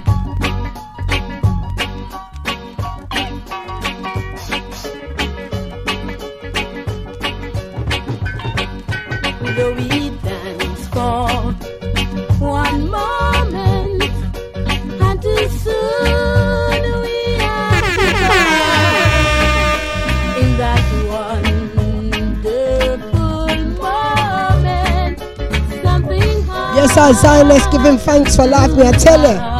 [27.05, 29.52] Yes, I Xioness giving thanks for life, me, I tell you.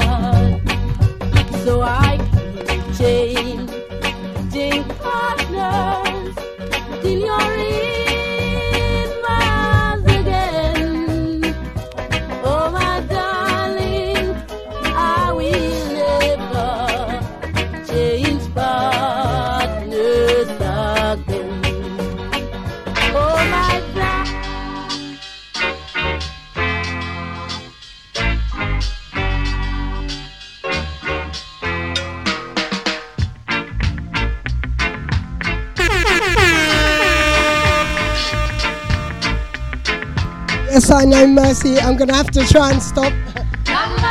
[40.94, 41.80] I know Mercy.
[41.80, 43.12] I'm gonna have to try and stop.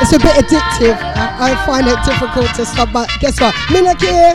[0.02, 0.98] It's a bit addictive.
[0.98, 3.54] I, find it difficult to stop, but guess what?
[3.70, 4.34] Minak here.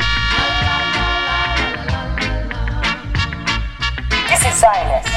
[4.30, 5.08] This is Xioness.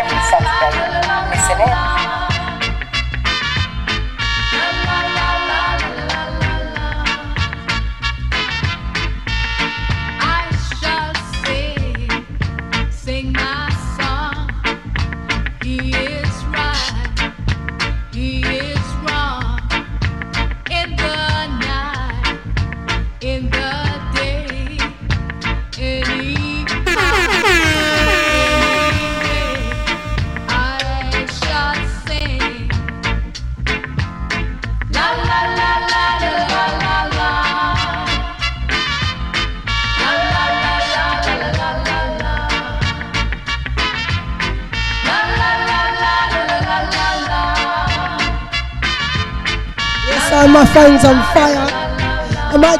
[0.00, 1.15] Every Saturday,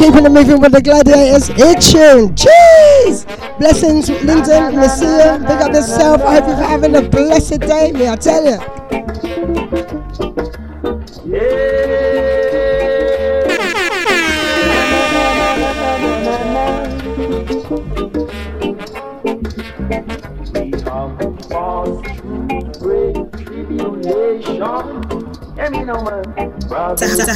[0.00, 1.48] Keeping it moving with the gladiators.
[1.48, 2.34] Tune.
[2.34, 3.26] Jeez!
[3.58, 5.38] Blessings, Lyndon, Messiah.
[5.38, 6.22] Big up yourself.
[6.22, 7.92] I hope you're having a blessed day.
[7.92, 8.79] May I tell you?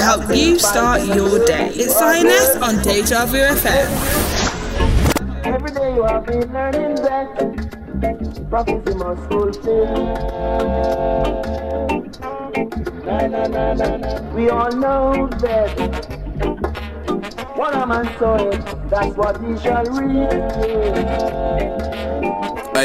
[0.04, 1.70] Help you start your day.
[1.72, 3.88] It's Xioness on Deja Vu FM.
[5.46, 6.02] Every day you
[6.52, 6.94] learning.
[14.34, 15.72] We all know that
[17.56, 21.83] what a man soweth, that's what he shall reap.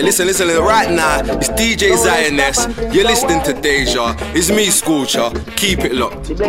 [0.02, 2.93] Listen, listen, right now, it's DJ Xioness.
[2.93, 4.16] You're listening to Deja.
[4.34, 5.30] It's me, Sculpture.
[5.58, 6.30] Keep it locked.
[6.30, 6.39] If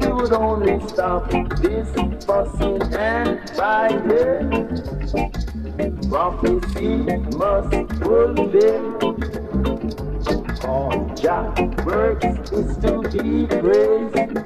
[0.00, 1.30] we would only stop
[1.60, 1.88] this
[2.24, 4.50] fussing and fighting,
[6.08, 6.96] prophecy
[7.36, 7.70] must
[8.02, 9.16] fulfill.
[10.64, 11.52] All Jah
[11.86, 14.42] works is to be praised,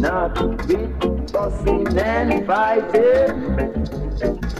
[0.00, 4.57] not with fussing and fighting.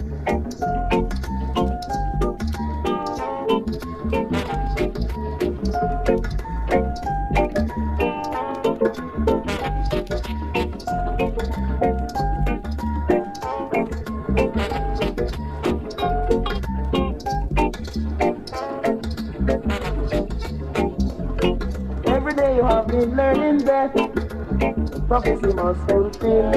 [25.09, 26.51] Prophecy must fulfill.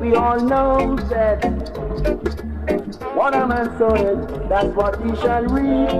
[0.00, 1.44] We all know that
[3.14, 5.90] what a man soweth, that's what he shall reap.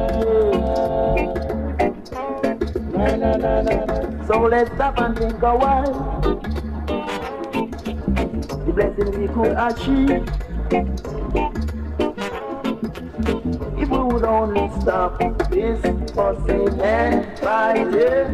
[4.27, 6.21] So let's stop and think a while.
[8.67, 10.27] The blessing we could achieve.
[13.81, 15.36] If we would only stop
[17.95, 18.26] and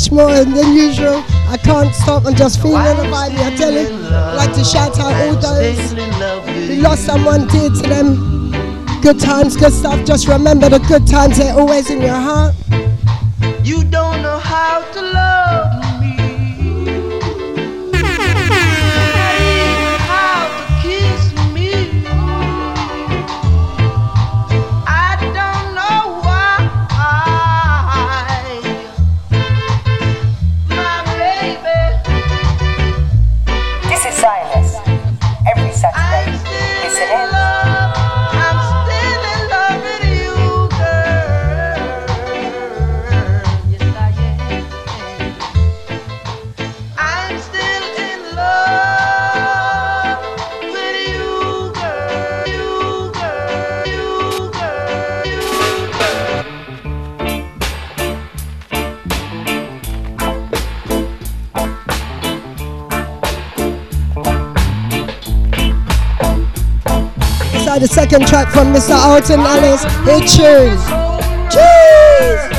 [0.00, 1.22] touch more than usual.
[1.48, 2.26] I can't stop.
[2.26, 3.38] I'm just feeling the vibe.
[3.38, 7.82] I tell you, I'd like to shout out all those who lost someone dear to
[7.82, 8.50] them.
[9.02, 10.04] Good times, good stuff.
[10.06, 12.49] Just remember the good times, they're always in your heart.
[68.10, 68.96] Second track from Mr.
[68.96, 69.84] Alton Ellis.
[70.04, 70.76] Hit tune.
[71.48, 72.49] Cheese!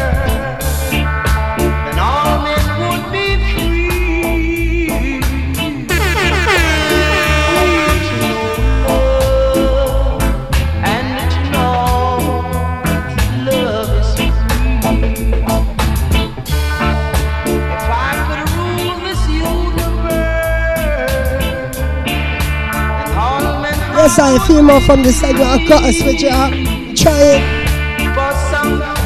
[24.12, 25.47] Yes, I a few more from the segment.
[25.47, 26.51] I've got to switch it up.
[26.97, 27.39] Try it.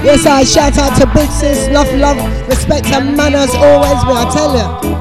[0.03, 1.69] Yes, I shout out to Big Sis.
[1.69, 4.94] Love, love, respect and manners always, me, I tell you.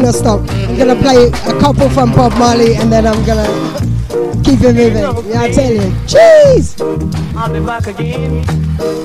[0.00, 0.40] Alright, I'm trying to stop.
[0.68, 3.46] I'm gonna play a couple from Bob Marley and then I'm gonna
[4.42, 5.30] keep it moving.
[5.30, 5.80] Yeah, I tell you.
[6.06, 6.80] Jeez!
[7.36, 8.44] I'll be back again.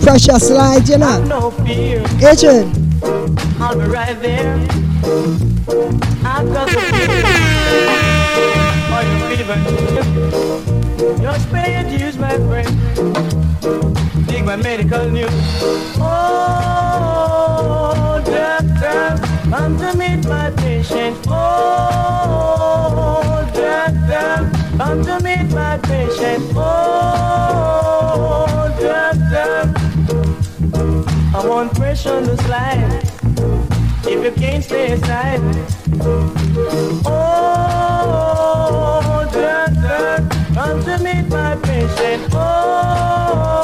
[0.01, 1.23] Pressure slide, you know.
[1.25, 2.01] No fear.
[2.21, 2.71] Adrian,
[3.59, 5.44] I'll be right there.
[34.55, 35.41] If you can't stay aside.
[37.05, 38.31] Oh,
[39.33, 42.29] doctor, come to meet my patient.
[42.31, 43.57] Oh,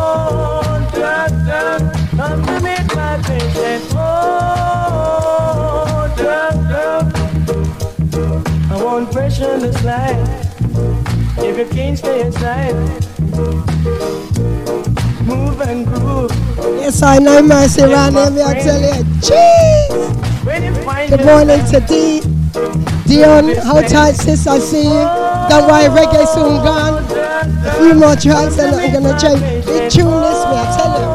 [0.92, 3.84] doctor, come to meet my patient.
[3.96, 4.94] Oh,
[6.18, 7.10] doctor,
[8.70, 10.28] I want pressure on the slide.
[11.38, 12.76] If you can't stay inside,
[15.26, 16.32] move and groove.
[16.82, 17.42] yes, I know
[17.76, 19.06] here, me, I tell you.
[19.22, 19.61] Jeez!
[21.12, 22.22] You Good morning to D.
[23.06, 25.06] Dion, hold tight, sis, I see you.
[25.50, 27.04] Don't worry, reggae soon gone.
[27.66, 29.42] A few more tracks and I'm gonna change.
[29.66, 31.08] Big tune this, me, I tell you.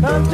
[0.00, 0.24] Come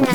[0.00, 0.05] to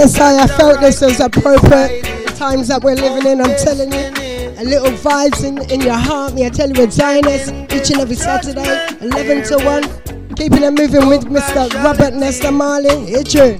[0.00, 0.20] meet my patient.
[0.20, 2.02] Yes, I, I felt this was appropriate.
[2.26, 4.30] The times that we're living in, I'm telling you.
[4.58, 8.00] A little vibes in, in your heart, me, I tell you, with Xioness each and
[8.00, 10.34] every Saturday, 11 to 1.
[10.34, 11.72] Keeping it moving with Mr.
[11.82, 13.06] Robert Nesta Marley.
[13.06, 13.56] Hit you.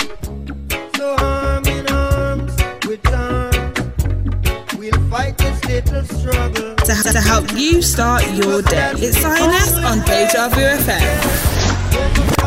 [0.96, 2.52] So arm in arms
[2.86, 6.76] with arms, we'll fight this little struggle.
[6.76, 8.92] To, to help you start your day.
[8.96, 12.39] It's Xioness on Deja Vu FM.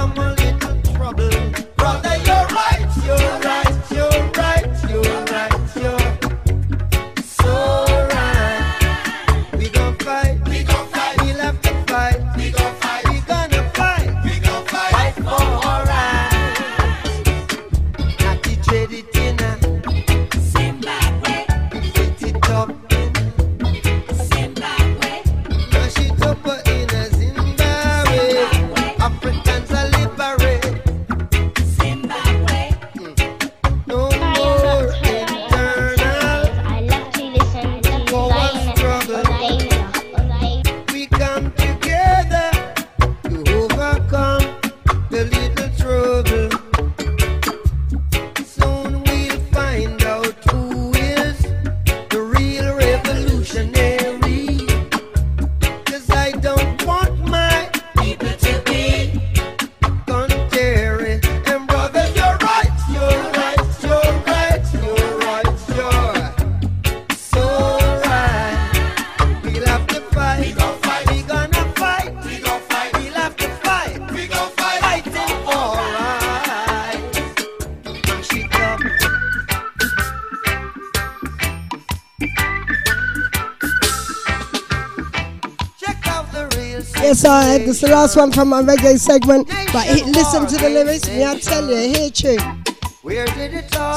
[87.42, 89.48] Yes, This is the last one from my reggae segment.
[89.74, 91.08] But he, listen to the lyrics.
[91.08, 92.64] Me, I tell you, hear tune.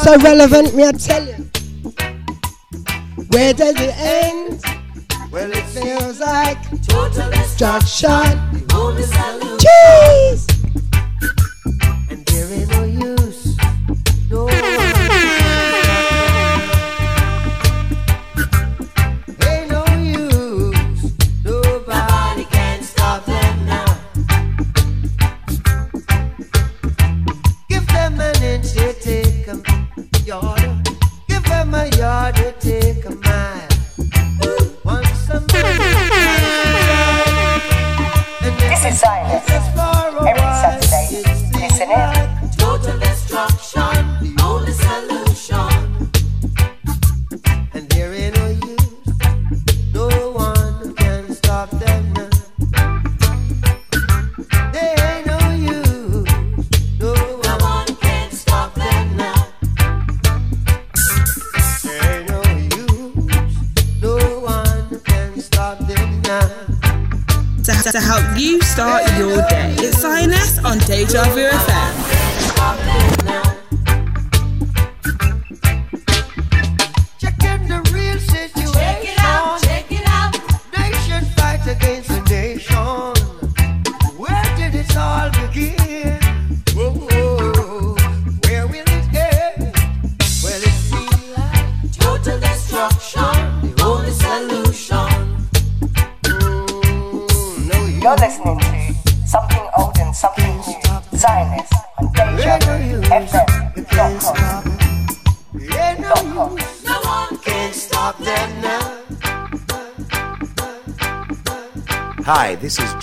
[0.02, 0.74] So relevant.
[0.74, 1.50] Me, I tell you.
[3.28, 4.62] Where does it end?
[5.30, 8.45] Well, it feels like total destruction.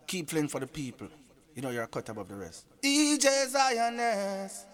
[0.06, 1.08] Keep playing for the people.
[1.56, 2.66] You know you're a cut above the rest.
[2.80, 4.66] DJ Xioness.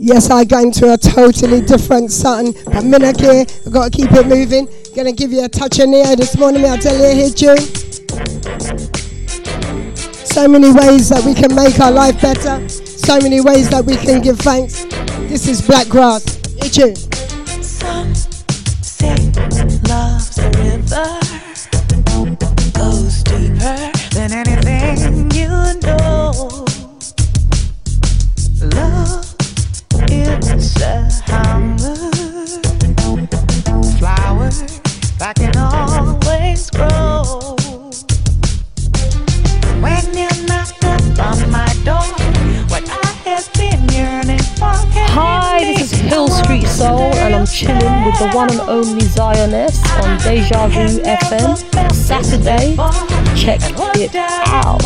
[0.00, 2.52] Yes, I go into a totally different something.
[2.64, 4.68] But minute here, I gotta keep it moving.
[4.94, 7.56] Gonna give you a touch in air this morning, me I tell you, hit you.
[10.26, 12.68] So many ways that we can make our life better.
[12.68, 14.84] So many ways that we can give thanks.
[15.28, 16.24] This is Black Grass.
[16.58, 16.94] Hit you.
[19.88, 21.20] Love's a river
[22.72, 24.53] goes deeper than anything
[48.18, 51.92] the one and only Xioness on Deja Vu FM.
[51.92, 52.76] Saturday,
[53.36, 53.60] check
[53.96, 54.82] it out.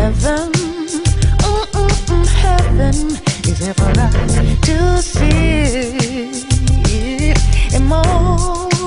[0.00, 0.48] Heaven.
[1.44, 2.96] Mm, mm, mm, heaven
[3.44, 4.32] is here for us
[4.64, 6.40] to see.
[7.76, 8.80] Emotions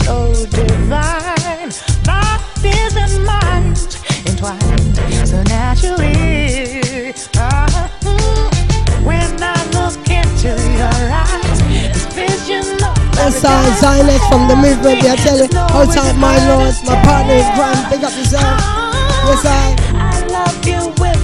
[0.00, 0.16] so
[0.48, 1.70] divine,
[2.08, 4.96] bodies and minds entwined
[5.28, 7.12] so naturally.
[8.00, 8.48] Mm,
[9.04, 13.46] when I look into your eyes, this vision of Yes, I,
[13.76, 15.48] Xioness from the movement, yeah, I tell you.
[15.52, 16.74] Hold tight, my lord.
[16.86, 18.81] My partner in crime, big up yourself.
[19.24, 19.92] Yes, I.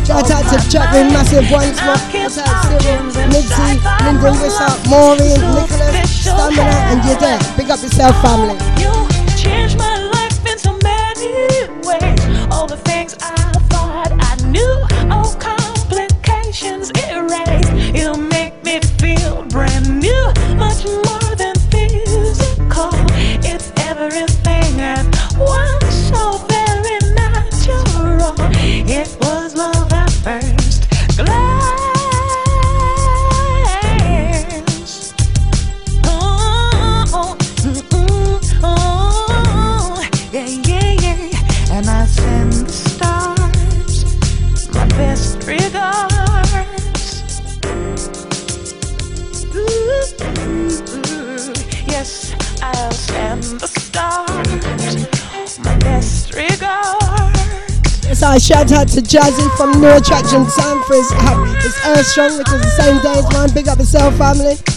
[0.04, 1.96] Shout out to Chapman, massive once more.
[1.96, 7.56] Shout out Cyril, Nipsey, Lyndon Wissart, Maureen, Nicholas, Stamina, and.
[7.56, 8.97] Big up yourself, family.
[59.08, 60.44] Jazzy from New Attraction
[60.92, 63.48] his, uh, his Earthstrong, which is the same day as mine.
[63.54, 64.67] Big up yourself, family.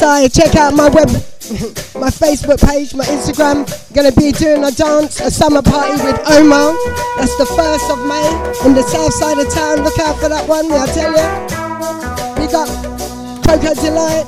[0.00, 1.12] Check out my web,
[1.92, 3.68] my Facebook page, my Instagram.
[3.92, 6.72] Gonna be doing a dance, a summer party with Omar.
[7.20, 8.24] That's the first of May
[8.64, 9.84] in the south side of town.
[9.84, 11.28] Look out for that one, I tell you.
[12.40, 12.72] Big up
[13.44, 14.24] Coco Delight.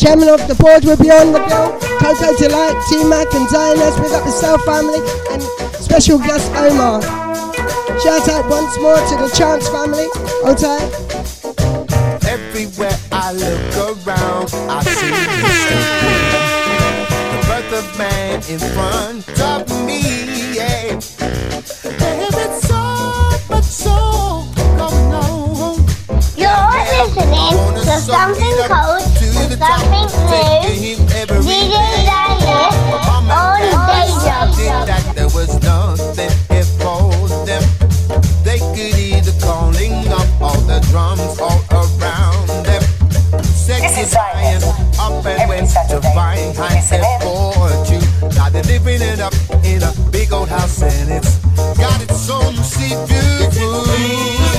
[0.00, 1.76] Chairman of the board will be on the bill.
[2.00, 4.00] Coco Delight, T Mac and Xioness.
[4.00, 5.44] Big up the South family and
[5.76, 7.02] special guest Omar.
[8.00, 10.08] Shout out once more to the Chance family.
[10.48, 10.80] Okay.
[12.32, 13.60] Everywhere I look
[14.06, 15.10] around, I see
[17.32, 20.00] the birth of man in front of me.
[20.54, 20.98] Yeah.
[21.82, 22.82] There is so
[23.50, 24.46] much so
[24.76, 25.84] going on.
[26.36, 30.96] You're listening to something cold and something new.
[31.42, 31.74] DJ
[32.08, 32.70] Daniel
[33.10, 33.22] on
[33.86, 37.62] Deja Did that there was nothing before them.
[38.42, 41.71] They could either calling up all the drums all
[45.24, 48.34] went to find high and fortune.
[48.34, 49.34] Now they're living it up
[49.64, 51.38] in a big old house and it's
[51.76, 54.51] got its own sea view.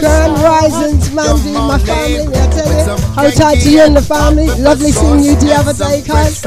[0.00, 2.34] Grand risings, Mandy, my family.
[2.34, 2.96] I tell you?
[3.14, 4.46] Hold tight to you and the family.
[4.60, 6.40] Lovely seeing you the other day, guys.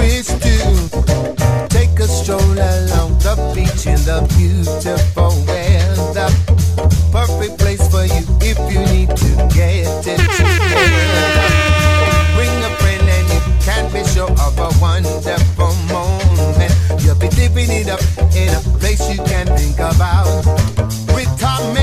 [1.69, 6.29] Take a stroll along the beach in the beautiful weather.
[7.11, 11.47] Perfect place for you if you need to get it together.
[12.35, 16.73] Bring a friend and you can be sure of a wonderful moment.
[17.03, 18.01] You'll be living it up
[18.35, 20.45] in a place you can think about.
[21.15, 21.73] With Tom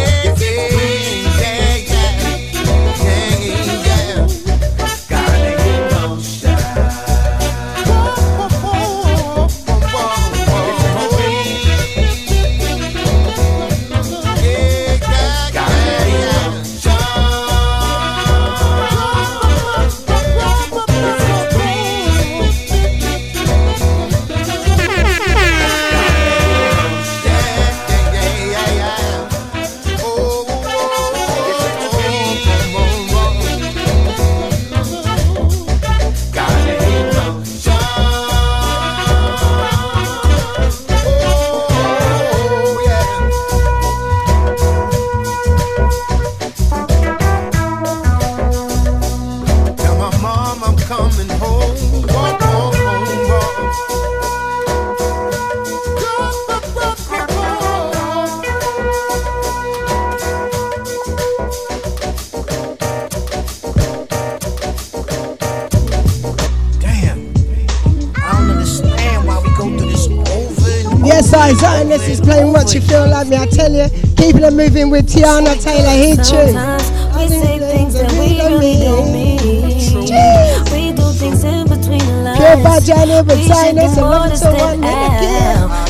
[72.65, 73.37] what you feel like me.
[73.37, 75.93] I tell you, keeping it moving with Teyana Taylor.
[75.93, 76.49] Hit you.
[77.15, 79.39] We say things that we don't mean.
[80.73, 82.39] We do things in between lines.
[82.39, 85.84] Pure by Johnny with We should Xioness do and to to one stand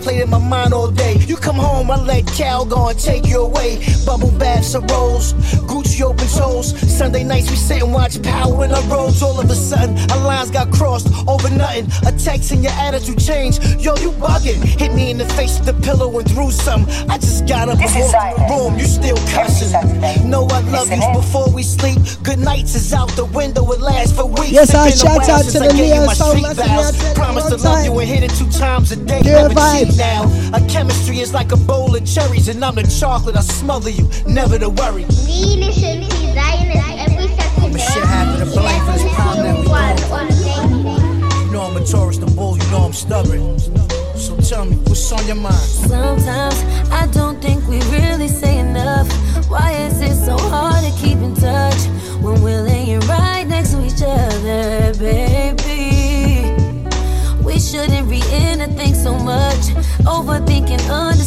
[0.00, 1.16] played in my mind all day.
[1.26, 3.78] You come home, I let Cal go and take you away.
[4.06, 5.34] Bubble baths and rolls,
[6.00, 6.98] Gucci open toes.
[6.98, 9.22] Sunday nights we sit and watch Power in our robes.
[9.22, 11.86] All of a sudden, our lines got crossed over nothing.
[12.06, 13.62] A text and your attitude changed.
[13.80, 14.62] Yo, you bugging.
[14.62, 16.86] Hit me in the face with the pillow and threw some.
[17.08, 18.78] I just got up and walked in the room.
[18.78, 20.30] You still cussing.
[20.30, 21.98] Know I love you before we sleep.
[22.22, 23.70] Good nights is out the window.
[23.72, 24.52] It lasts for weeks.
[24.52, 26.42] Yes, I It's been a shout out to the gave you Neo my Soul street
[26.42, 27.14] Massive vows.
[27.14, 28.00] Promise to love you time.
[28.00, 29.22] and hit it two times a day.
[29.22, 29.86] Good Never vibes.
[29.90, 30.22] cheat now.
[30.54, 31.56] Our chemistry is like a
[31.90, 33.36] bowl of cherries, and I'm the chocolate.
[33.36, 35.04] I smother you, never to worry.
[35.04, 35.18] Every
[37.78, 38.96] shit happen to blame for
[41.44, 43.58] You know I'm a tourist, I'm bull, you know I'm stubborn.
[44.16, 45.54] So tell me, what's on your mind?
[45.54, 49.08] Sometimes I don't think we really say enough.
[49.48, 51.86] Why is it so hard to keep in touch
[52.20, 55.70] when we're laying right next to each other, baby?
[57.42, 59.74] We shouldn't read anything so much.
[60.04, 61.19] Overthinking, understanding.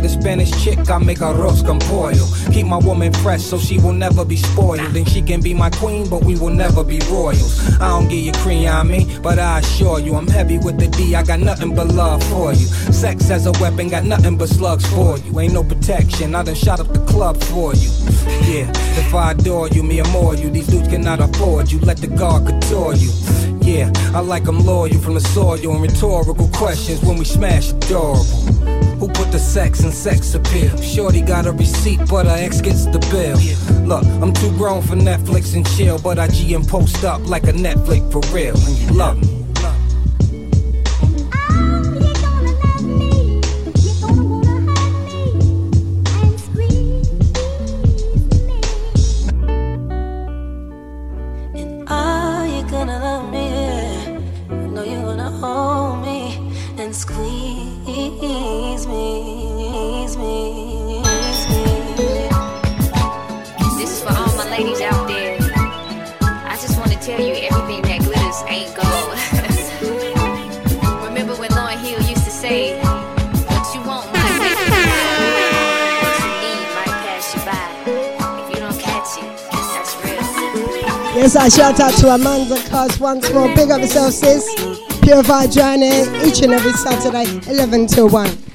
[0.00, 2.26] Get a Spanish chick, I make arroz con pollo.
[2.52, 4.96] Keep my woman fresh so she will never be spoiled.
[4.96, 7.60] And she can be my queen, but we will never be royals.
[7.80, 10.88] I don't get you cream on me, but I assure you, I'm heavy with the
[10.88, 12.66] D, I got nothing but love for you.
[12.92, 15.40] Sex as a weapon, got nothing but slugs for you.
[15.40, 17.90] Ain't no protection, I done shot up the club for you.
[18.48, 21.78] Yeah, if I adore you, me more you, these dudes cannot afford you.
[21.80, 23.10] Let the guard couture you.
[23.60, 28.89] Yeah, I like them loyal from the soil and rhetorical questions when we smash adorable.
[29.14, 30.76] Put the sex and sex appeal?
[30.80, 33.36] Shorty got a receipt, but her ex gets the bill.
[33.86, 37.44] Look, I'm too grown for Netflix and chill, but I G and post up like
[37.44, 38.54] a Netflix for real.
[38.96, 39.39] Love me.
[81.32, 83.46] Yes, I shout out to Amanda Cos once more.
[83.54, 84.44] Big up yourself, sis.
[85.00, 88.49] Purify journey each and every Saturday, 11 till 1.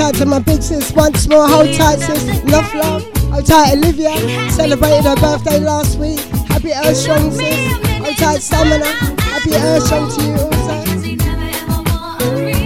[0.00, 1.46] I to my big sis once more.
[1.46, 2.42] Hold tight, sis.
[2.44, 3.04] Love, love.
[3.32, 4.16] Hold tight, Olivia.
[4.50, 6.20] Celebrated her birthday last week.
[6.48, 7.72] Happy Earthstrong, sis.
[7.98, 8.84] Hold tight, Stamina.
[8.84, 10.80] Happy Earthstrong to you also.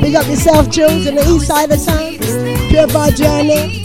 [0.01, 2.19] Big up yourself, Jules, in the east side of town.
[2.69, 3.84] Purify Journey.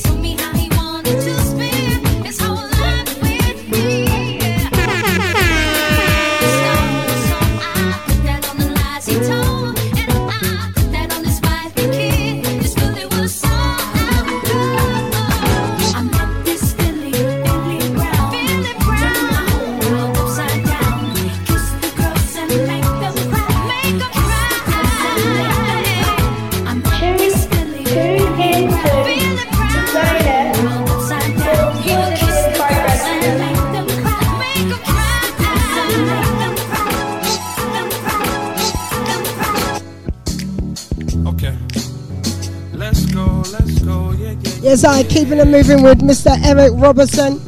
[44.82, 46.32] Yes, I keeping it moving with Mr.
[46.46, 47.42] Eric Roberson.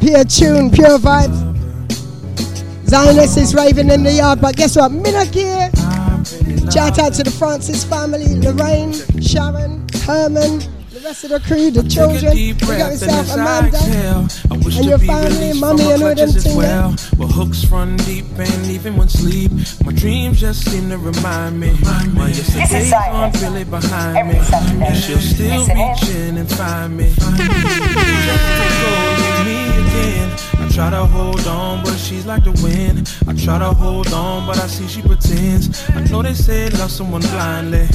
[0.00, 1.28] Pure tune, pure vibe.
[2.86, 4.90] Xioness is raving in the yard, but guess what?
[5.34, 5.70] Here.
[6.72, 11.86] Shout out to the Francis family, Lorraine, Sharon, Herman, the rest of the crew, the
[11.86, 12.34] children.
[12.34, 13.78] You got yourself Amanda
[14.62, 17.07] and your family, mummy and all them things.
[17.78, 17.86] Well.
[17.86, 19.50] Well, hooks run deep, and even when sleep,
[19.84, 21.72] my dreams just seem to remind me.
[22.14, 24.38] My yesterdays aren't really behind me.
[24.84, 27.14] And she'll still reach in and find me.
[30.78, 33.12] try to hold on, but she's like the wind.
[33.26, 35.66] I try to hold on, but I see she pretends.
[35.90, 37.88] I know they say love someone blindly,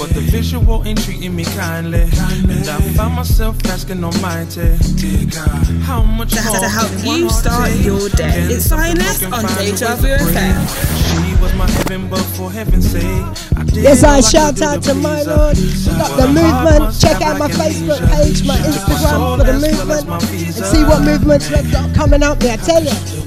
[0.00, 2.08] but the visual ain't treating me kindly.
[2.48, 7.28] And I find myself asking Almighty, dear God, how much To, more to help you
[7.28, 8.48] start your day.
[8.48, 10.36] It's broken on Deja Vu to break?
[10.36, 10.56] FM.
[11.04, 15.22] She was my heaven, but for heaven's sake, I Yes, I shout out to my
[15.22, 15.56] lord.
[15.58, 17.00] Look up the movement.
[17.00, 21.72] Check out my Facebook page, my Instagram for the movement, and see what movements we've
[21.72, 22.54] got coming up there.
[22.54, 23.22] I tell you.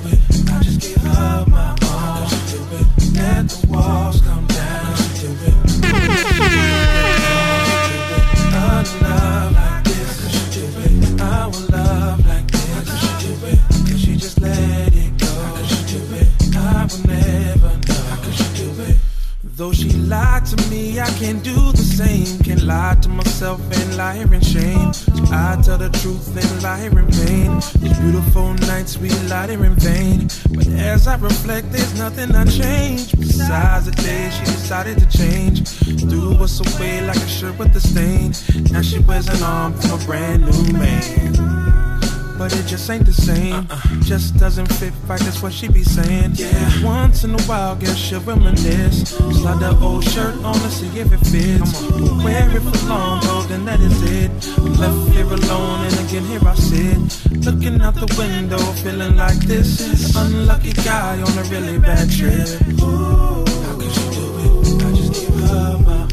[20.55, 22.39] To me, I can't do the same.
[22.39, 24.91] Can't lie to myself and lie in shame.
[25.31, 27.55] I tell the truth and lie in vain.
[27.79, 30.27] These beautiful nights we lie here in vain.
[30.53, 33.17] But as I reflect, there's nothing I changed.
[33.19, 35.69] Besides the day she decided to change.
[36.09, 38.33] Threw us away like a shirt with a stain.
[38.71, 41.94] Now she wears an arm from a brand new man.
[42.37, 43.65] But it just ain't the same.
[43.69, 44.01] Uh-uh.
[44.01, 46.31] Just doesn't fit right, that's what she be saying.
[46.33, 46.83] Yeah.
[46.83, 49.09] Once in a while, guess she'll reminisce.
[49.09, 51.81] Slide the old shirt on to see if it fits.
[52.23, 54.31] Wear it for long, though, then that is it.
[54.57, 57.45] I'm left here alone, and again, here I sit.
[57.45, 59.79] Looking out the window, feeling like this.
[59.79, 62.47] is Unlucky guy on a really bad trip.
[62.79, 64.83] How could you do it?
[64.83, 66.04] I just give her my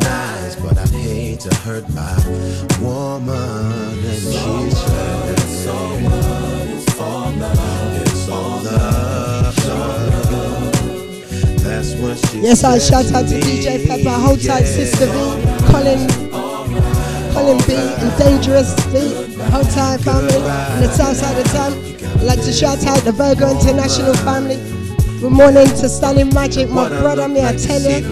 [0.00, 2.16] But I'd hate to hurt my
[2.80, 3.34] woman.
[3.34, 9.56] And she said, It's all love, it's all love, it's all love.
[11.62, 13.40] That's what she Yes, I shout out to.
[13.40, 15.12] DJ Pepper, hold tight, Sister V,
[15.70, 16.08] Colin,
[17.32, 18.94] Colin B, and Dangerous V,
[19.50, 21.72] hold tight family, and the south side of town.
[22.18, 24.56] I'd like to shout out the Virgo International family.
[25.20, 28.02] Good morning to Stunning Magic, my brother, me, I tell you.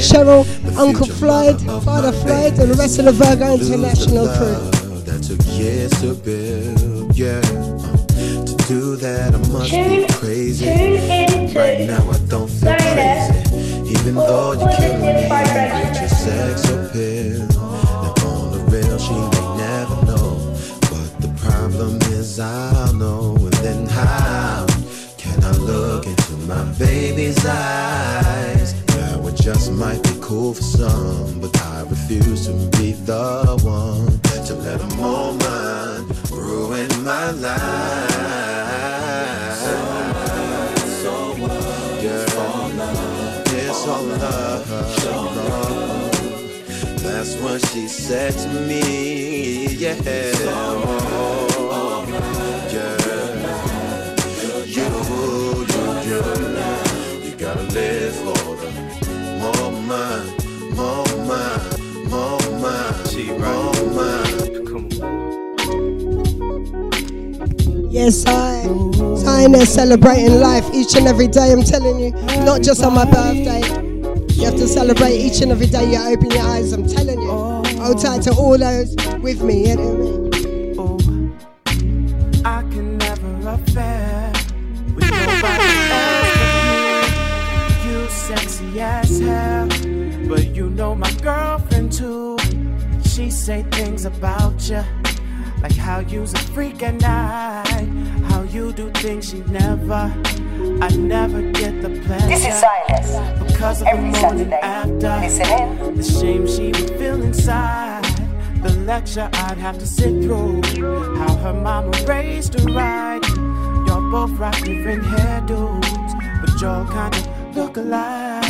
[0.00, 0.44] Cheryl,
[0.76, 4.70] Uncle Floyd, Father Floyd, and the rest of the Virgo International crew.
[5.04, 7.40] That took years to build, yeah.
[7.40, 10.66] To do that, I must turn, be crazy.
[11.54, 13.90] Right now, I don't feel crazy.
[13.90, 17.46] Even though you kill me with your sex appeal.
[17.48, 20.30] Now, on the real, she may never know.
[20.88, 23.36] But the problem is, I know.
[23.36, 24.66] And then, how
[25.18, 28.74] can I look into my baby's eyes?
[29.32, 34.54] Yeah, just might be cool for some, but I refuse to be the one to
[34.54, 37.60] let a moment ruin my life.
[42.02, 42.26] Yeah,
[43.52, 44.68] it's all love.
[47.02, 49.66] That's what she said to me.
[49.66, 51.51] Yeah.
[67.92, 68.64] Yes, I.
[68.66, 71.52] Xioness celebrating life each and every day.
[71.52, 72.10] I'm telling you,
[72.44, 73.60] not just on my birthday.
[74.32, 76.72] You have to celebrate each and every day you open your eyes.
[76.72, 77.30] I'm telling you.
[77.30, 79.68] Hold tight to all those with me.
[79.68, 81.16] You know what
[83.76, 84.32] I.
[87.84, 89.61] You sexy hell,
[91.92, 92.36] too.
[93.04, 94.82] She say things about you,
[95.62, 97.86] like how you's a freak at night,
[98.30, 100.12] how you do things she never.
[100.80, 102.28] I never get the pleasure.
[102.28, 103.46] This is Xioness.
[103.46, 104.60] Because of Every the morning Saturday.
[104.62, 105.20] after.
[105.20, 105.96] Listen in.
[105.96, 108.04] The shame she would feel inside.
[108.62, 110.62] The lecture I'd have to sit through.
[111.18, 113.20] How her mama raised her right.
[113.86, 118.41] Y'all both rock different hairdos, but y'all kinda look alike.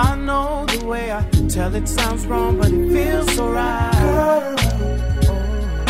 [0.00, 4.54] I know the way I tell it sounds wrong, but it feels so right.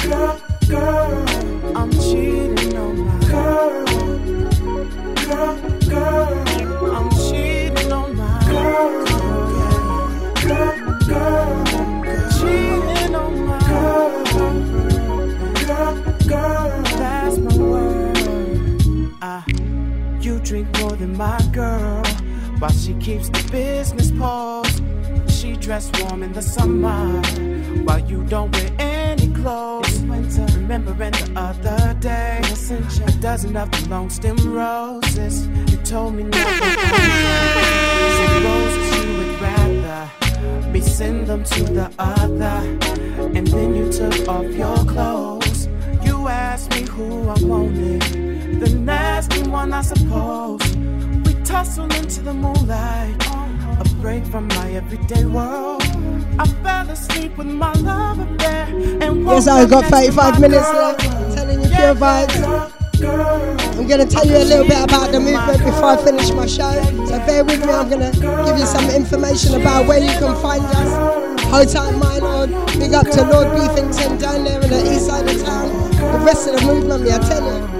[0.02, 3.84] Girl, girl, girl, I'm cheating on my girl.
[5.26, 5.56] Girl,
[5.90, 9.04] girl, I'm cheating on my girl.
[10.46, 10.76] Girl,
[11.06, 11.64] girl,
[12.38, 14.24] cheating on my girl.
[15.66, 15.94] Girl,
[16.26, 18.16] girl, that's my word.
[19.20, 19.44] I,
[20.22, 22.02] you drink more than my girl,
[22.58, 24.82] while she keeps the business paused.
[25.28, 27.22] She dress warm in the summer,
[27.84, 30.00] while you don't wear any clothes.
[30.54, 35.46] Remembering the other day, I sent you a dozen of the long stem roses.
[35.70, 36.68] You told me nothing.
[38.44, 40.10] Roses you would rather
[40.72, 42.58] me send them to the other.
[43.36, 45.68] And then you took off your clothes.
[46.02, 48.02] You asked me who I wanted,
[48.60, 50.62] the nasty one, I suppose.
[51.48, 53.26] We tussled into the moonlight,
[53.80, 55.80] a break from my everyday world.
[56.38, 58.66] I fell asleep with my love affair.
[59.00, 61.00] And Yes, I got 35 my minutes left.
[61.34, 62.36] Telling you pure vibes.
[63.78, 66.82] I'm to tell you a little bit about the movement before I finish my show.
[67.06, 67.72] So bear with me.
[67.72, 68.10] I'm to
[68.44, 71.40] give you some information about where you can find us.
[71.44, 72.50] Hold tight, my lord.
[72.78, 75.70] Big up to Lord Beefington down there in the east side of town.
[75.92, 77.77] The rest of the movement, me, I tell you.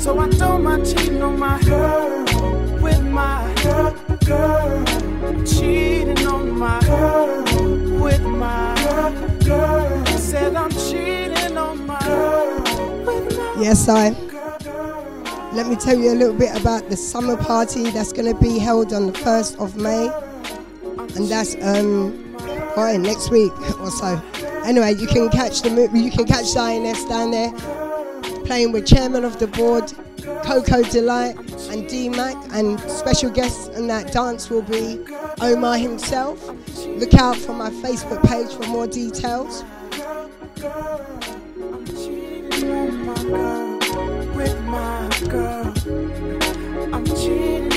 [0.00, 2.24] So I don't mind cheating on my girl
[2.80, 3.92] with my girl.
[4.24, 5.44] girl.
[5.44, 7.44] Cheating on my girl
[8.00, 8.74] with my
[9.44, 10.06] girl.
[10.16, 14.12] Said I'm cheating on my girl with my Yes, I.
[15.52, 18.58] Let me tell you a little bit about the summer party that's going to be
[18.58, 20.08] held on the 1st of May.
[21.14, 22.34] And that's um
[22.74, 24.18] oh, next week or so.
[24.64, 27.52] Anyway, you can catch the you can catch Xioness down there
[28.50, 29.84] playing with chairman of the board,
[30.42, 31.36] Coco Delight
[31.70, 34.98] and D Mac and special guests on that dance will be
[35.40, 36.44] Omar himself.
[36.84, 39.62] Look out for my Facebook page for more details.
[46.92, 47.69] I'm cheating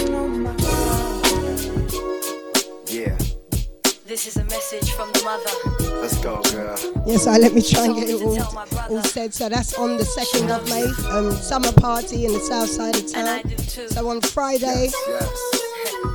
[4.14, 6.00] This is a message from the mother.
[6.00, 6.78] let's go, girl.
[7.04, 8.40] Yes, I let me try and get it all,
[8.88, 9.34] all said.
[9.34, 13.12] So that's on the 2nd of May, um, summer party in the south side of
[13.12, 13.42] town.
[13.68, 14.92] So on Friday,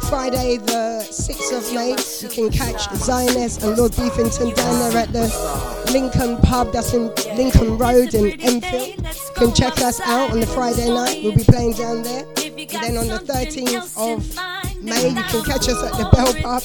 [0.09, 1.91] Friday the 6th of May,
[2.23, 7.13] you can catch Xioness and Lord Beefington down there at the Lincoln pub that's in
[7.37, 8.97] Lincoln Road in Enfield.
[8.97, 11.25] You can check us out on the Friday night.
[11.25, 12.25] We'll be playing down there.
[12.37, 16.63] And then on the 13th of May, you can catch us at the Bell Pub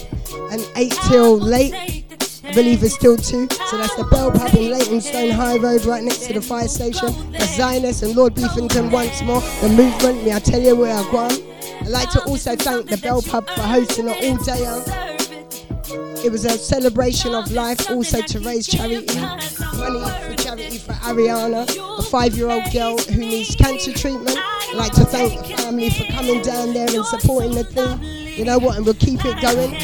[0.51, 1.73] and 8 till late.
[2.43, 3.47] I believe it's still two.
[3.67, 7.09] So that's the Bell Pub in Leytonstone High Road, right next to the fire station.
[7.31, 9.41] That's Xioness and Lord Beefington once more.
[9.61, 11.31] The movement, me, I tell you where I gone.
[11.81, 15.09] I'd like to also thank the Bell Pub for hosting an all day
[16.23, 21.67] it was a celebration of life, also to raise charity, money for charity for Ariana,
[21.99, 24.39] a five-year-old girl who needs cancer treatment.
[24.75, 28.01] Like to thank family for coming down there and supporting the thing.
[28.37, 28.77] You know what?
[28.77, 29.75] And we'll keep it going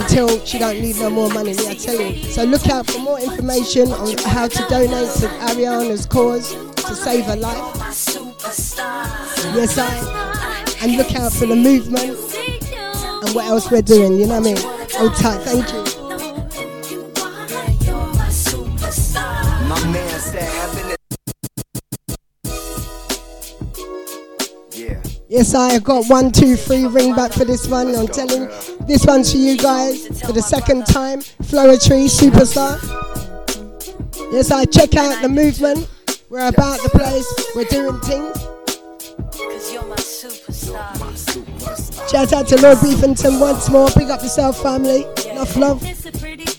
[0.00, 1.54] until she don't need no more money.
[1.54, 2.16] Me, I tell you.
[2.32, 7.26] So look out for more information on how to donate to Ariana's cause to save
[7.26, 7.76] her life.
[9.54, 10.76] Yes, I.
[10.82, 12.18] And look out for the movement
[13.24, 14.18] and what else we're doing.
[14.18, 14.88] You know what I mean?
[14.96, 15.40] Hold tight.
[15.42, 15.93] Thank you.
[25.34, 27.92] Yes, I have got one, two, three ring back for this one.
[27.92, 28.46] I'm telling
[28.86, 31.22] this one to you guys for the second time.
[31.42, 32.78] Floetry superstar.
[34.32, 35.88] Yes, I check out the movement.
[36.30, 37.26] We're about the place.
[37.56, 38.38] We're doing things.
[39.32, 40.94] Cause you're my superstar.
[42.08, 43.88] Shout out to Lord Beefington once more.
[43.96, 45.04] Big up yourself, family.
[45.28, 46.53] Enough love.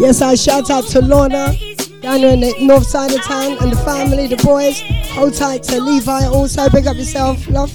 [0.00, 1.54] Yes, I shout out to Lorna
[2.00, 4.80] down in the north side of town and the family, the boys.
[5.10, 6.70] Hold tight to Levi also.
[6.70, 7.46] Big up yourself.
[7.48, 7.70] Love.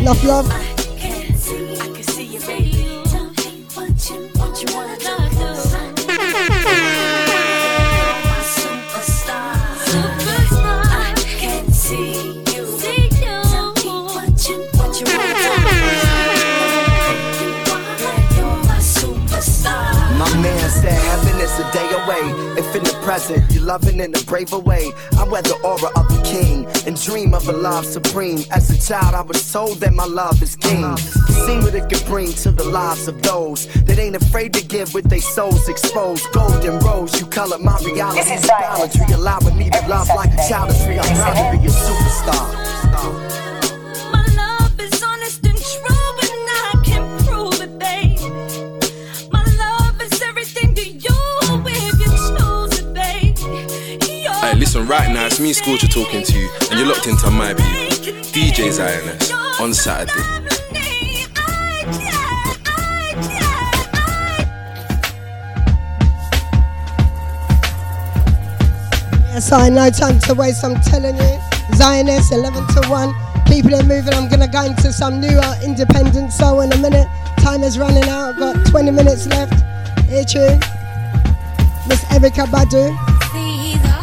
[0.00, 0.69] Love, love.
[22.10, 22.58] Away.
[22.58, 26.08] If in the present you're loving in a braver way, I wear the aura of
[26.08, 28.40] the king and dream of a love supreme.
[28.50, 30.96] As a child, I was told that my love is king.
[30.96, 34.94] See what it can bring to the lives of those that ain't afraid to give
[34.94, 36.30] with their souls exposed.
[36.32, 38.20] Golden rose, you color my reality.
[38.20, 40.98] This is Boundary, allowing me to love like a child is free.
[40.98, 43.49] I'm proud to be a superstar.
[54.60, 58.12] Listen, right now it's me, Scorcher, talking to you, and you're locked into my people,
[58.28, 60.12] DJ Xioness, on Saturday.
[69.32, 70.62] Yes, I no time to waste.
[70.62, 71.38] I'm telling you.
[71.72, 73.14] Xioness, 11 to 1.
[73.46, 74.12] Keeping it moving.
[74.12, 77.08] I'm going to go into some new uh, independent soul in a minute.
[77.38, 78.34] Time is running out.
[78.34, 79.54] I've got 20 minutes left.
[80.04, 80.60] Here, tune.
[81.88, 83.99] Miss Erykah Badu.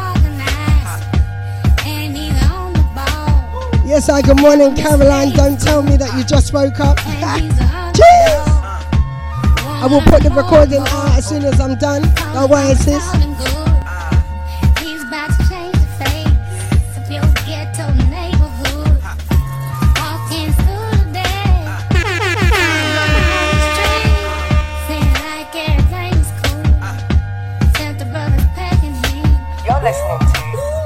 [3.88, 4.22] Yes, I.
[4.22, 5.32] Good morning, Caroline.
[5.32, 6.98] Don't tell me that you just woke up.
[7.96, 8.48] Cheers.
[9.64, 12.02] I will put the recording out as soon as I'm done.
[12.34, 13.02] Don't worry, sis.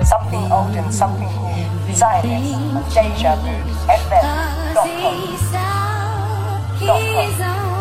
[0.06, 1.41] Something old and something
[2.02, 3.62] new.
[6.82, 7.81] Xioness on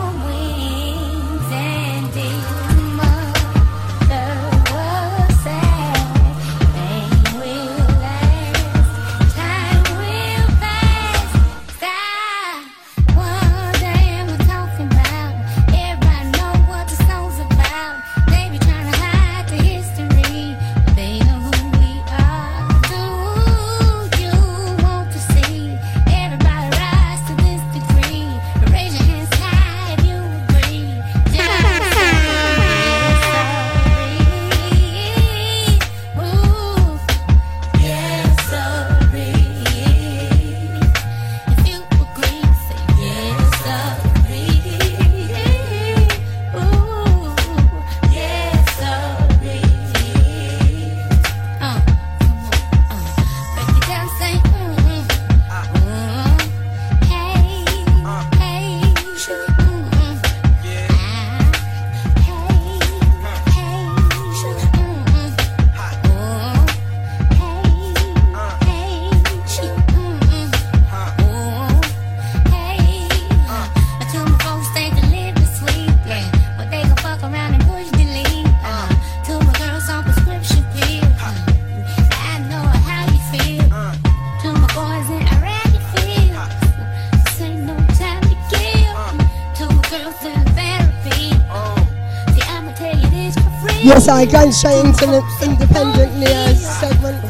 [93.90, 97.20] Yes, I going straight into the independent Neo segment.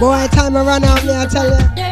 [0.00, 1.83] Boy, time to run out, me, I tell you.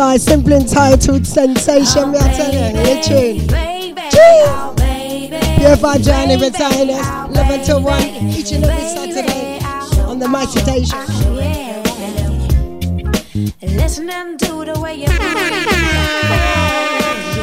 [0.00, 3.46] I simply entitled Sensation, me, I tell you.
[5.58, 9.58] Purified journey with Xioness, 11 to 1, each and every Saturday
[10.06, 10.98] on the Mighty Station.
[13.60, 15.06] Listening to the way you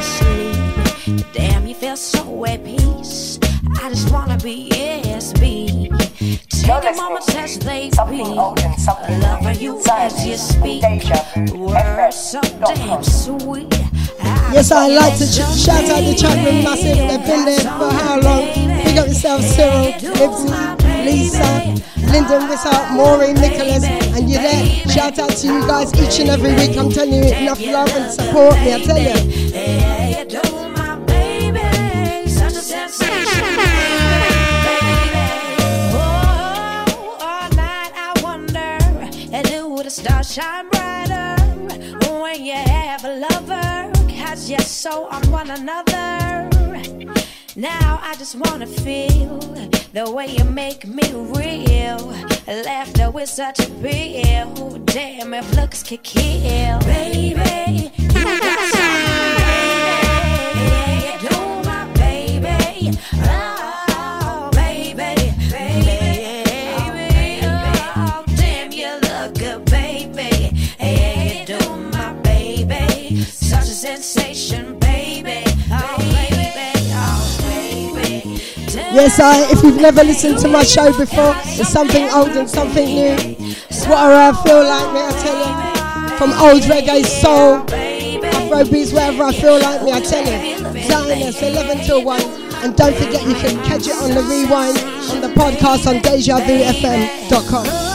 [0.01, 1.33] sleep.
[1.33, 3.37] Damn, you feel so at peace.
[3.81, 4.76] I just wanna be.
[6.67, 7.95] Take a moment, touch baby.
[7.95, 10.83] Loving you as you speak.
[11.53, 13.73] Words so damn sweet.
[14.51, 16.97] Yes, I like to ch- shout out the chat room massive.
[16.97, 18.43] They've been there for how long?
[18.83, 24.65] Pick up yourself, Cyril, Nipsey, Lisa, Lyndon Wissart, Maureen, Nicholas, and you there.
[24.89, 26.77] Shout out to you guys each and every week.
[26.77, 29.96] I'm telling you, enough love and support me, I tell you.
[40.37, 41.35] Shine brighter
[42.21, 43.91] when you have a lover?
[44.07, 46.47] Cause you're so on one another.
[47.55, 49.39] Now I just wanna feel
[49.93, 52.13] the way you make me real.
[52.47, 54.77] Laughter with such a pill.
[54.85, 56.79] Damn, if looks could kill.
[56.81, 61.17] Baby, you got something, baby.
[61.27, 61.35] Do
[61.69, 62.91] my baby.
[78.97, 79.51] Yes, I.
[79.51, 83.15] If you've never listened to my show before, it's something old and something new.
[83.69, 86.17] It's what I feel like, me, I tell you.
[86.17, 87.57] From old reggae, soul,
[88.25, 90.65] Afro beats, wherever I feel like me, I tell you.
[90.81, 92.21] Xioness, 11 till 1.
[92.63, 94.79] And don't forget, you can catch it on the rewind
[95.11, 97.86] on the podcast on DejaVuFM.com.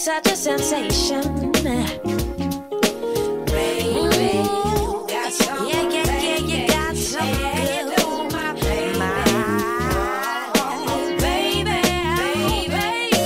[0.00, 1.52] such a sensation.
[1.52, 1.92] Baby,
[5.06, 5.68] got something.
[5.68, 6.96] Yeah, yeah, yeah, you got
[11.20, 11.74] baby,
[12.70, 13.20] baby.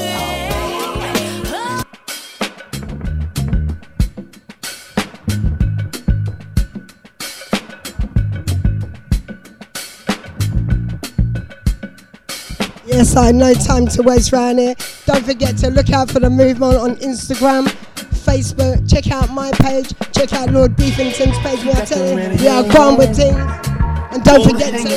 [12.85, 14.75] Yes, I no time to waste round here.
[15.15, 17.69] Don't forget to look out for the movement on Instagram,
[18.27, 18.91] Facebook.
[18.91, 19.95] Check out my page.
[20.11, 21.63] Check out Lord Beefington's page.
[21.65, 23.37] Me, I tell you, we are gone with things.
[24.11, 24.89] And don't forget to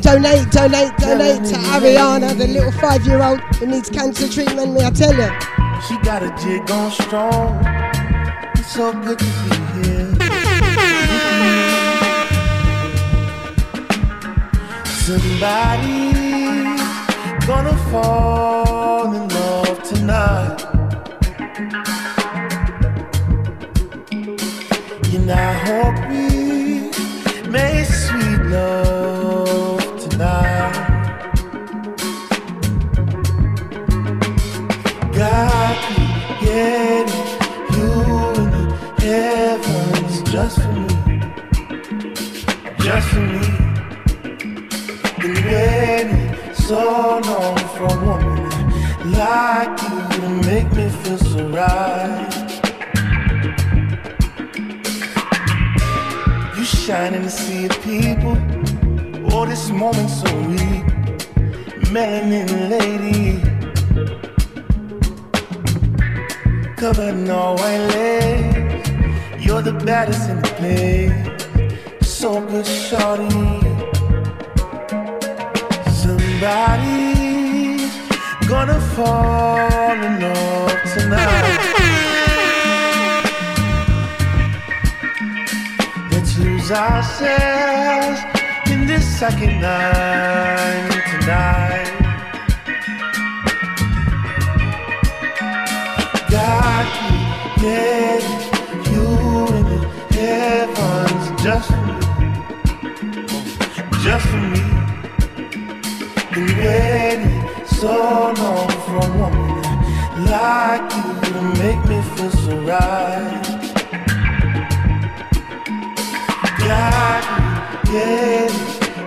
[0.00, 4.72] donate, donate, donate to Ariana, the little five-year-old who needs cancer treatment.
[4.72, 5.28] Me, I tell you.
[5.86, 7.62] She got a jig on strong.
[8.54, 9.30] It's so good to be
[9.82, 10.14] here.
[14.86, 16.25] Somebody
[17.46, 20.64] gonna fall in love tonight.
[25.14, 26.90] And I hope we
[27.48, 28.85] make sweet love
[46.66, 48.50] so long for a woman
[49.12, 52.26] like you to make me feel so right.
[56.56, 58.36] You shine in the sea of people.
[59.32, 60.86] Oh, this moment so weak.
[61.94, 63.40] Melanin lady.
[66.76, 68.88] Covered in all white lace.
[69.38, 72.08] You're the baddest in the place.
[72.08, 73.65] So good, shorty.
[76.38, 77.96] Everybody's
[78.46, 81.58] gonna fall in love tonight.
[86.10, 88.20] Let's lose ourselves
[88.70, 91.88] in this second night tonight.
[96.30, 96.86] God
[97.62, 98.24] gave
[98.92, 99.06] you
[99.56, 99.80] in the
[100.10, 101.96] heavens just for me,
[104.04, 104.65] just for me.
[106.66, 109.62] Waiting so long for a woman
[110.26, 113.46] like you to make me feel so right.
[116.58, 118.54] Got God gave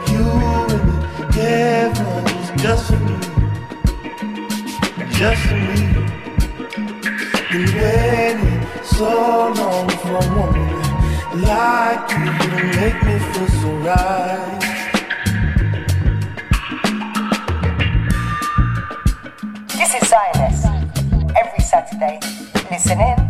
[0.10, 0.28] you
[0.74, 3.18] in the heavens just for me,
[5.20, 5.80] just for me.
[7.52, 8.56] Been waiting
[8.86, 9.10] so
[9.60, 10.72] long for a woman
[11.42, 12.50] like you to
[12.80, 14.69] make me feel so right.
[21.70, 22.20] Saturday,
[22.72, 23.29] listen in.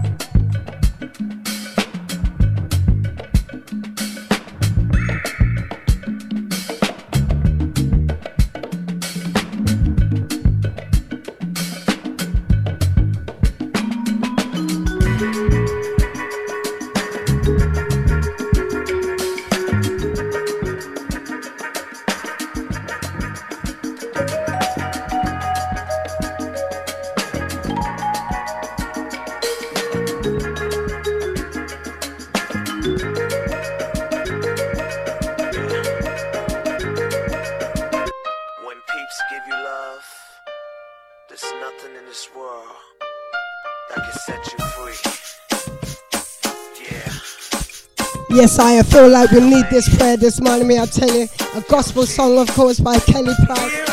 [48.40, 50.66] Yes, I feel like we need this prayer this morning.
[50.66, 53.90] Me, I tell you, a gospel song, of course, by Kelly Price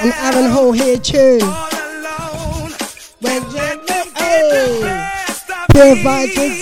[0.00, 1.40] and Aaron Hall here tune.
[3.20, 3.58] When you
[4.16, 5.10] hey,
[5.70, 6.56] pure vibes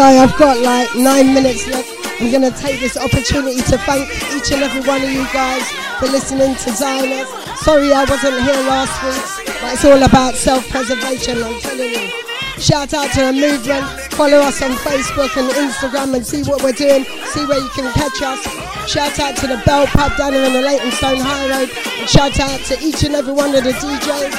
[0.00, 1.92] Yes, I have got like nine minutes left.
[2.20, 5.60] I'm going to take this opportunity to thank each and every one of you guys
[6.00, 7.28] for listening to Xioness.
[7.60, 12.08] Sorry I wasn't here last week, but it's all about self preservation, I'm telling you.
[12.56, 13.84] Shout out to the movement,
[14.16, 17.04] Follow us on Facebook and Instagram and see what we're doing.
[17.36, 18.40] See where you can catch us.
[18.88, 21.68] Shout out to the Bell Pub down here on the Leytonstone High Road.
[21.68, 24.32] And shout out to each and every one of the DJs.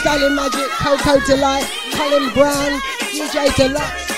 [0.00, 2.80] Styling Magic, Coco Delight, Colin Brown,
[3.12, 4.11] DJ Deluxe.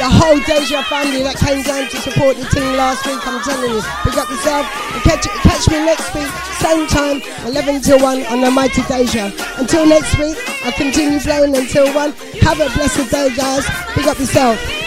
[0.00, 3.68] The, whole Deja family that came down to support the team last week, I'm telling
[3.68, 3.82] you.
[4.00, 8.40] Pick up yourself and catch, catch me next week, same time, 11 till 1 on
[8.40, 9.30] the Mighty Deja.
[9.58, 12.12] Until next week, I'll continue playing until 1.
[12.40, 13.66] Have a blessed day, guys.
[13.92, 14.79] Pick up yourself.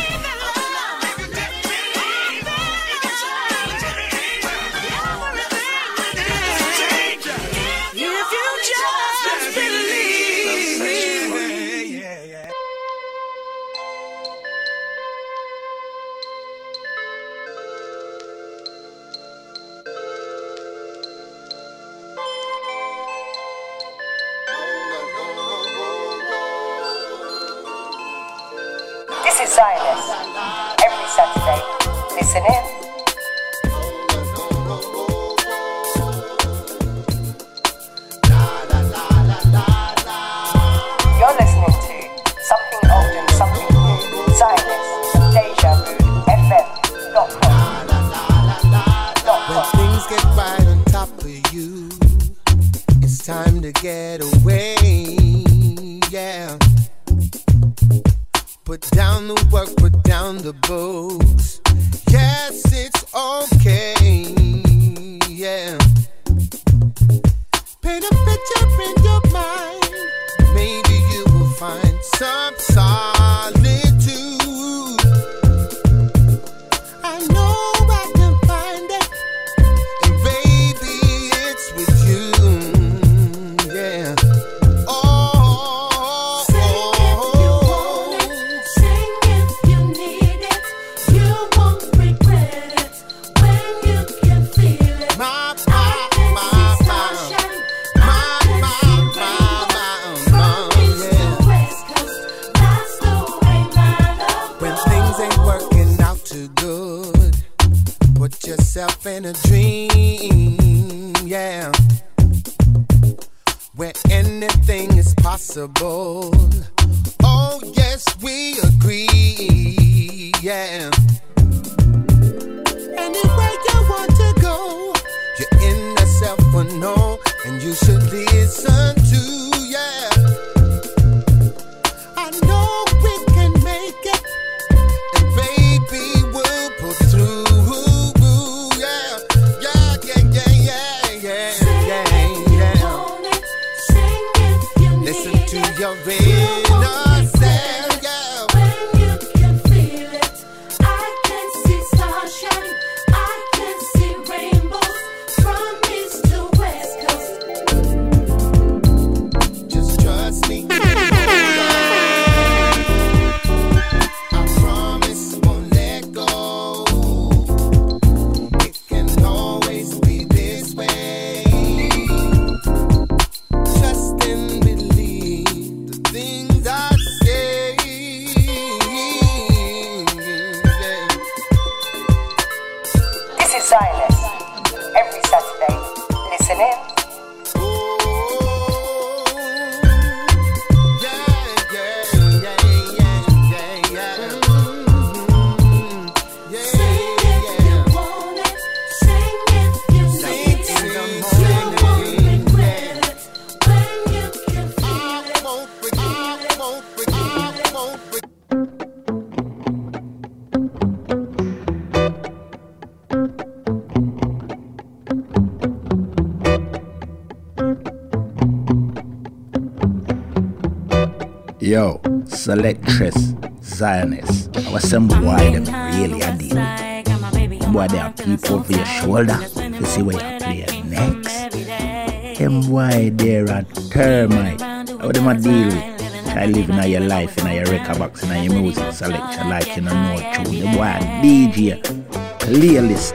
[241.74, 242.04] DJ,
[242.40, 243.14] playlist,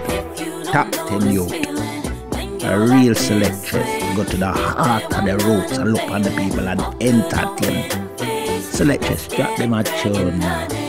[0.73, 1.47] top 10 yo.
[2.67, 4.17] A real selectress.
[4.17, 7.91] Go to the heart of the roots and look on the people and entertain.
[8.61, 10.88] Selectress, drop them a tune now.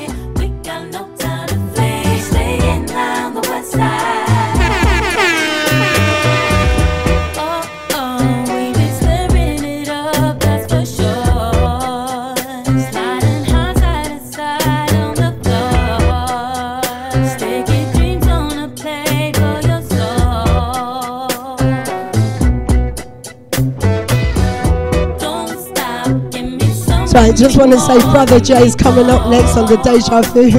[27.19, 30.49] Right, just want to say Brother Jay is coming up next on the Deja Vu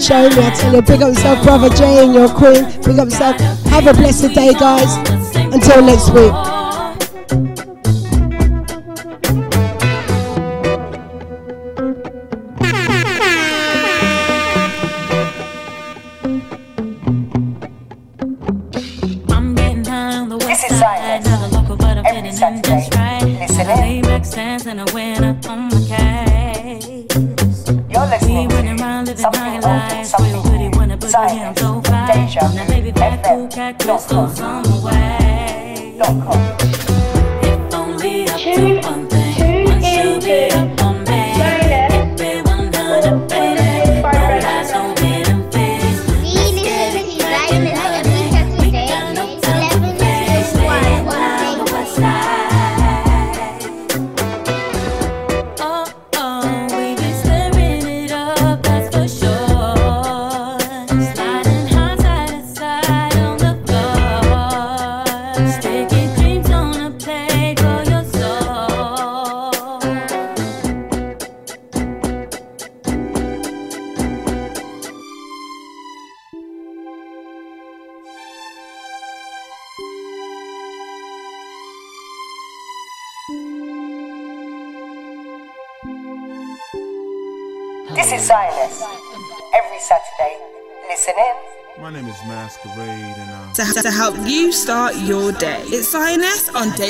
[0.00, 0.28] show.
[0.30, 2.64] Me, I tell you, big up yourself, Brother Jay and your queen.
[2.80, 3.38] Big up yourself.
[3.66, 4.96] Have a blessed day, guys.
[5.52, 6.53] Until next week.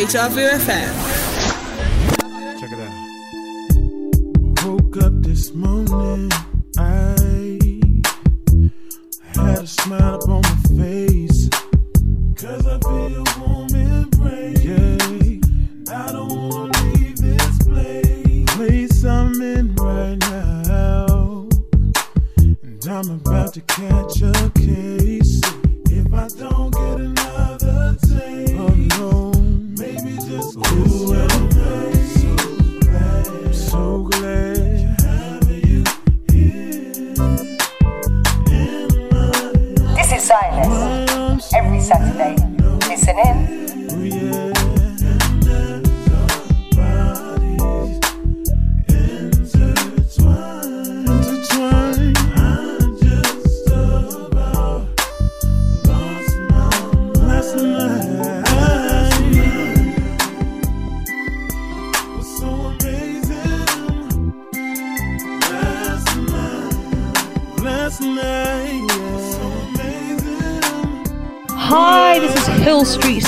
[0.06, 1.03] Xioness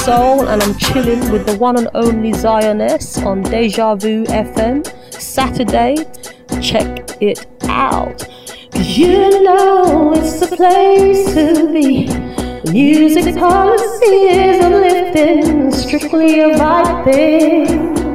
[0.06, 4.86] Soul, and I'm chilling with the one and only Xioness on Deja Vu FM.
[5.12, 5.96] Saturday,
[6.62, 8.24] check it out.
[8.74, 12.06] you know it's the place to be.
[12.70, 18.05] Music policy is uplifting, strictly a vibe thing.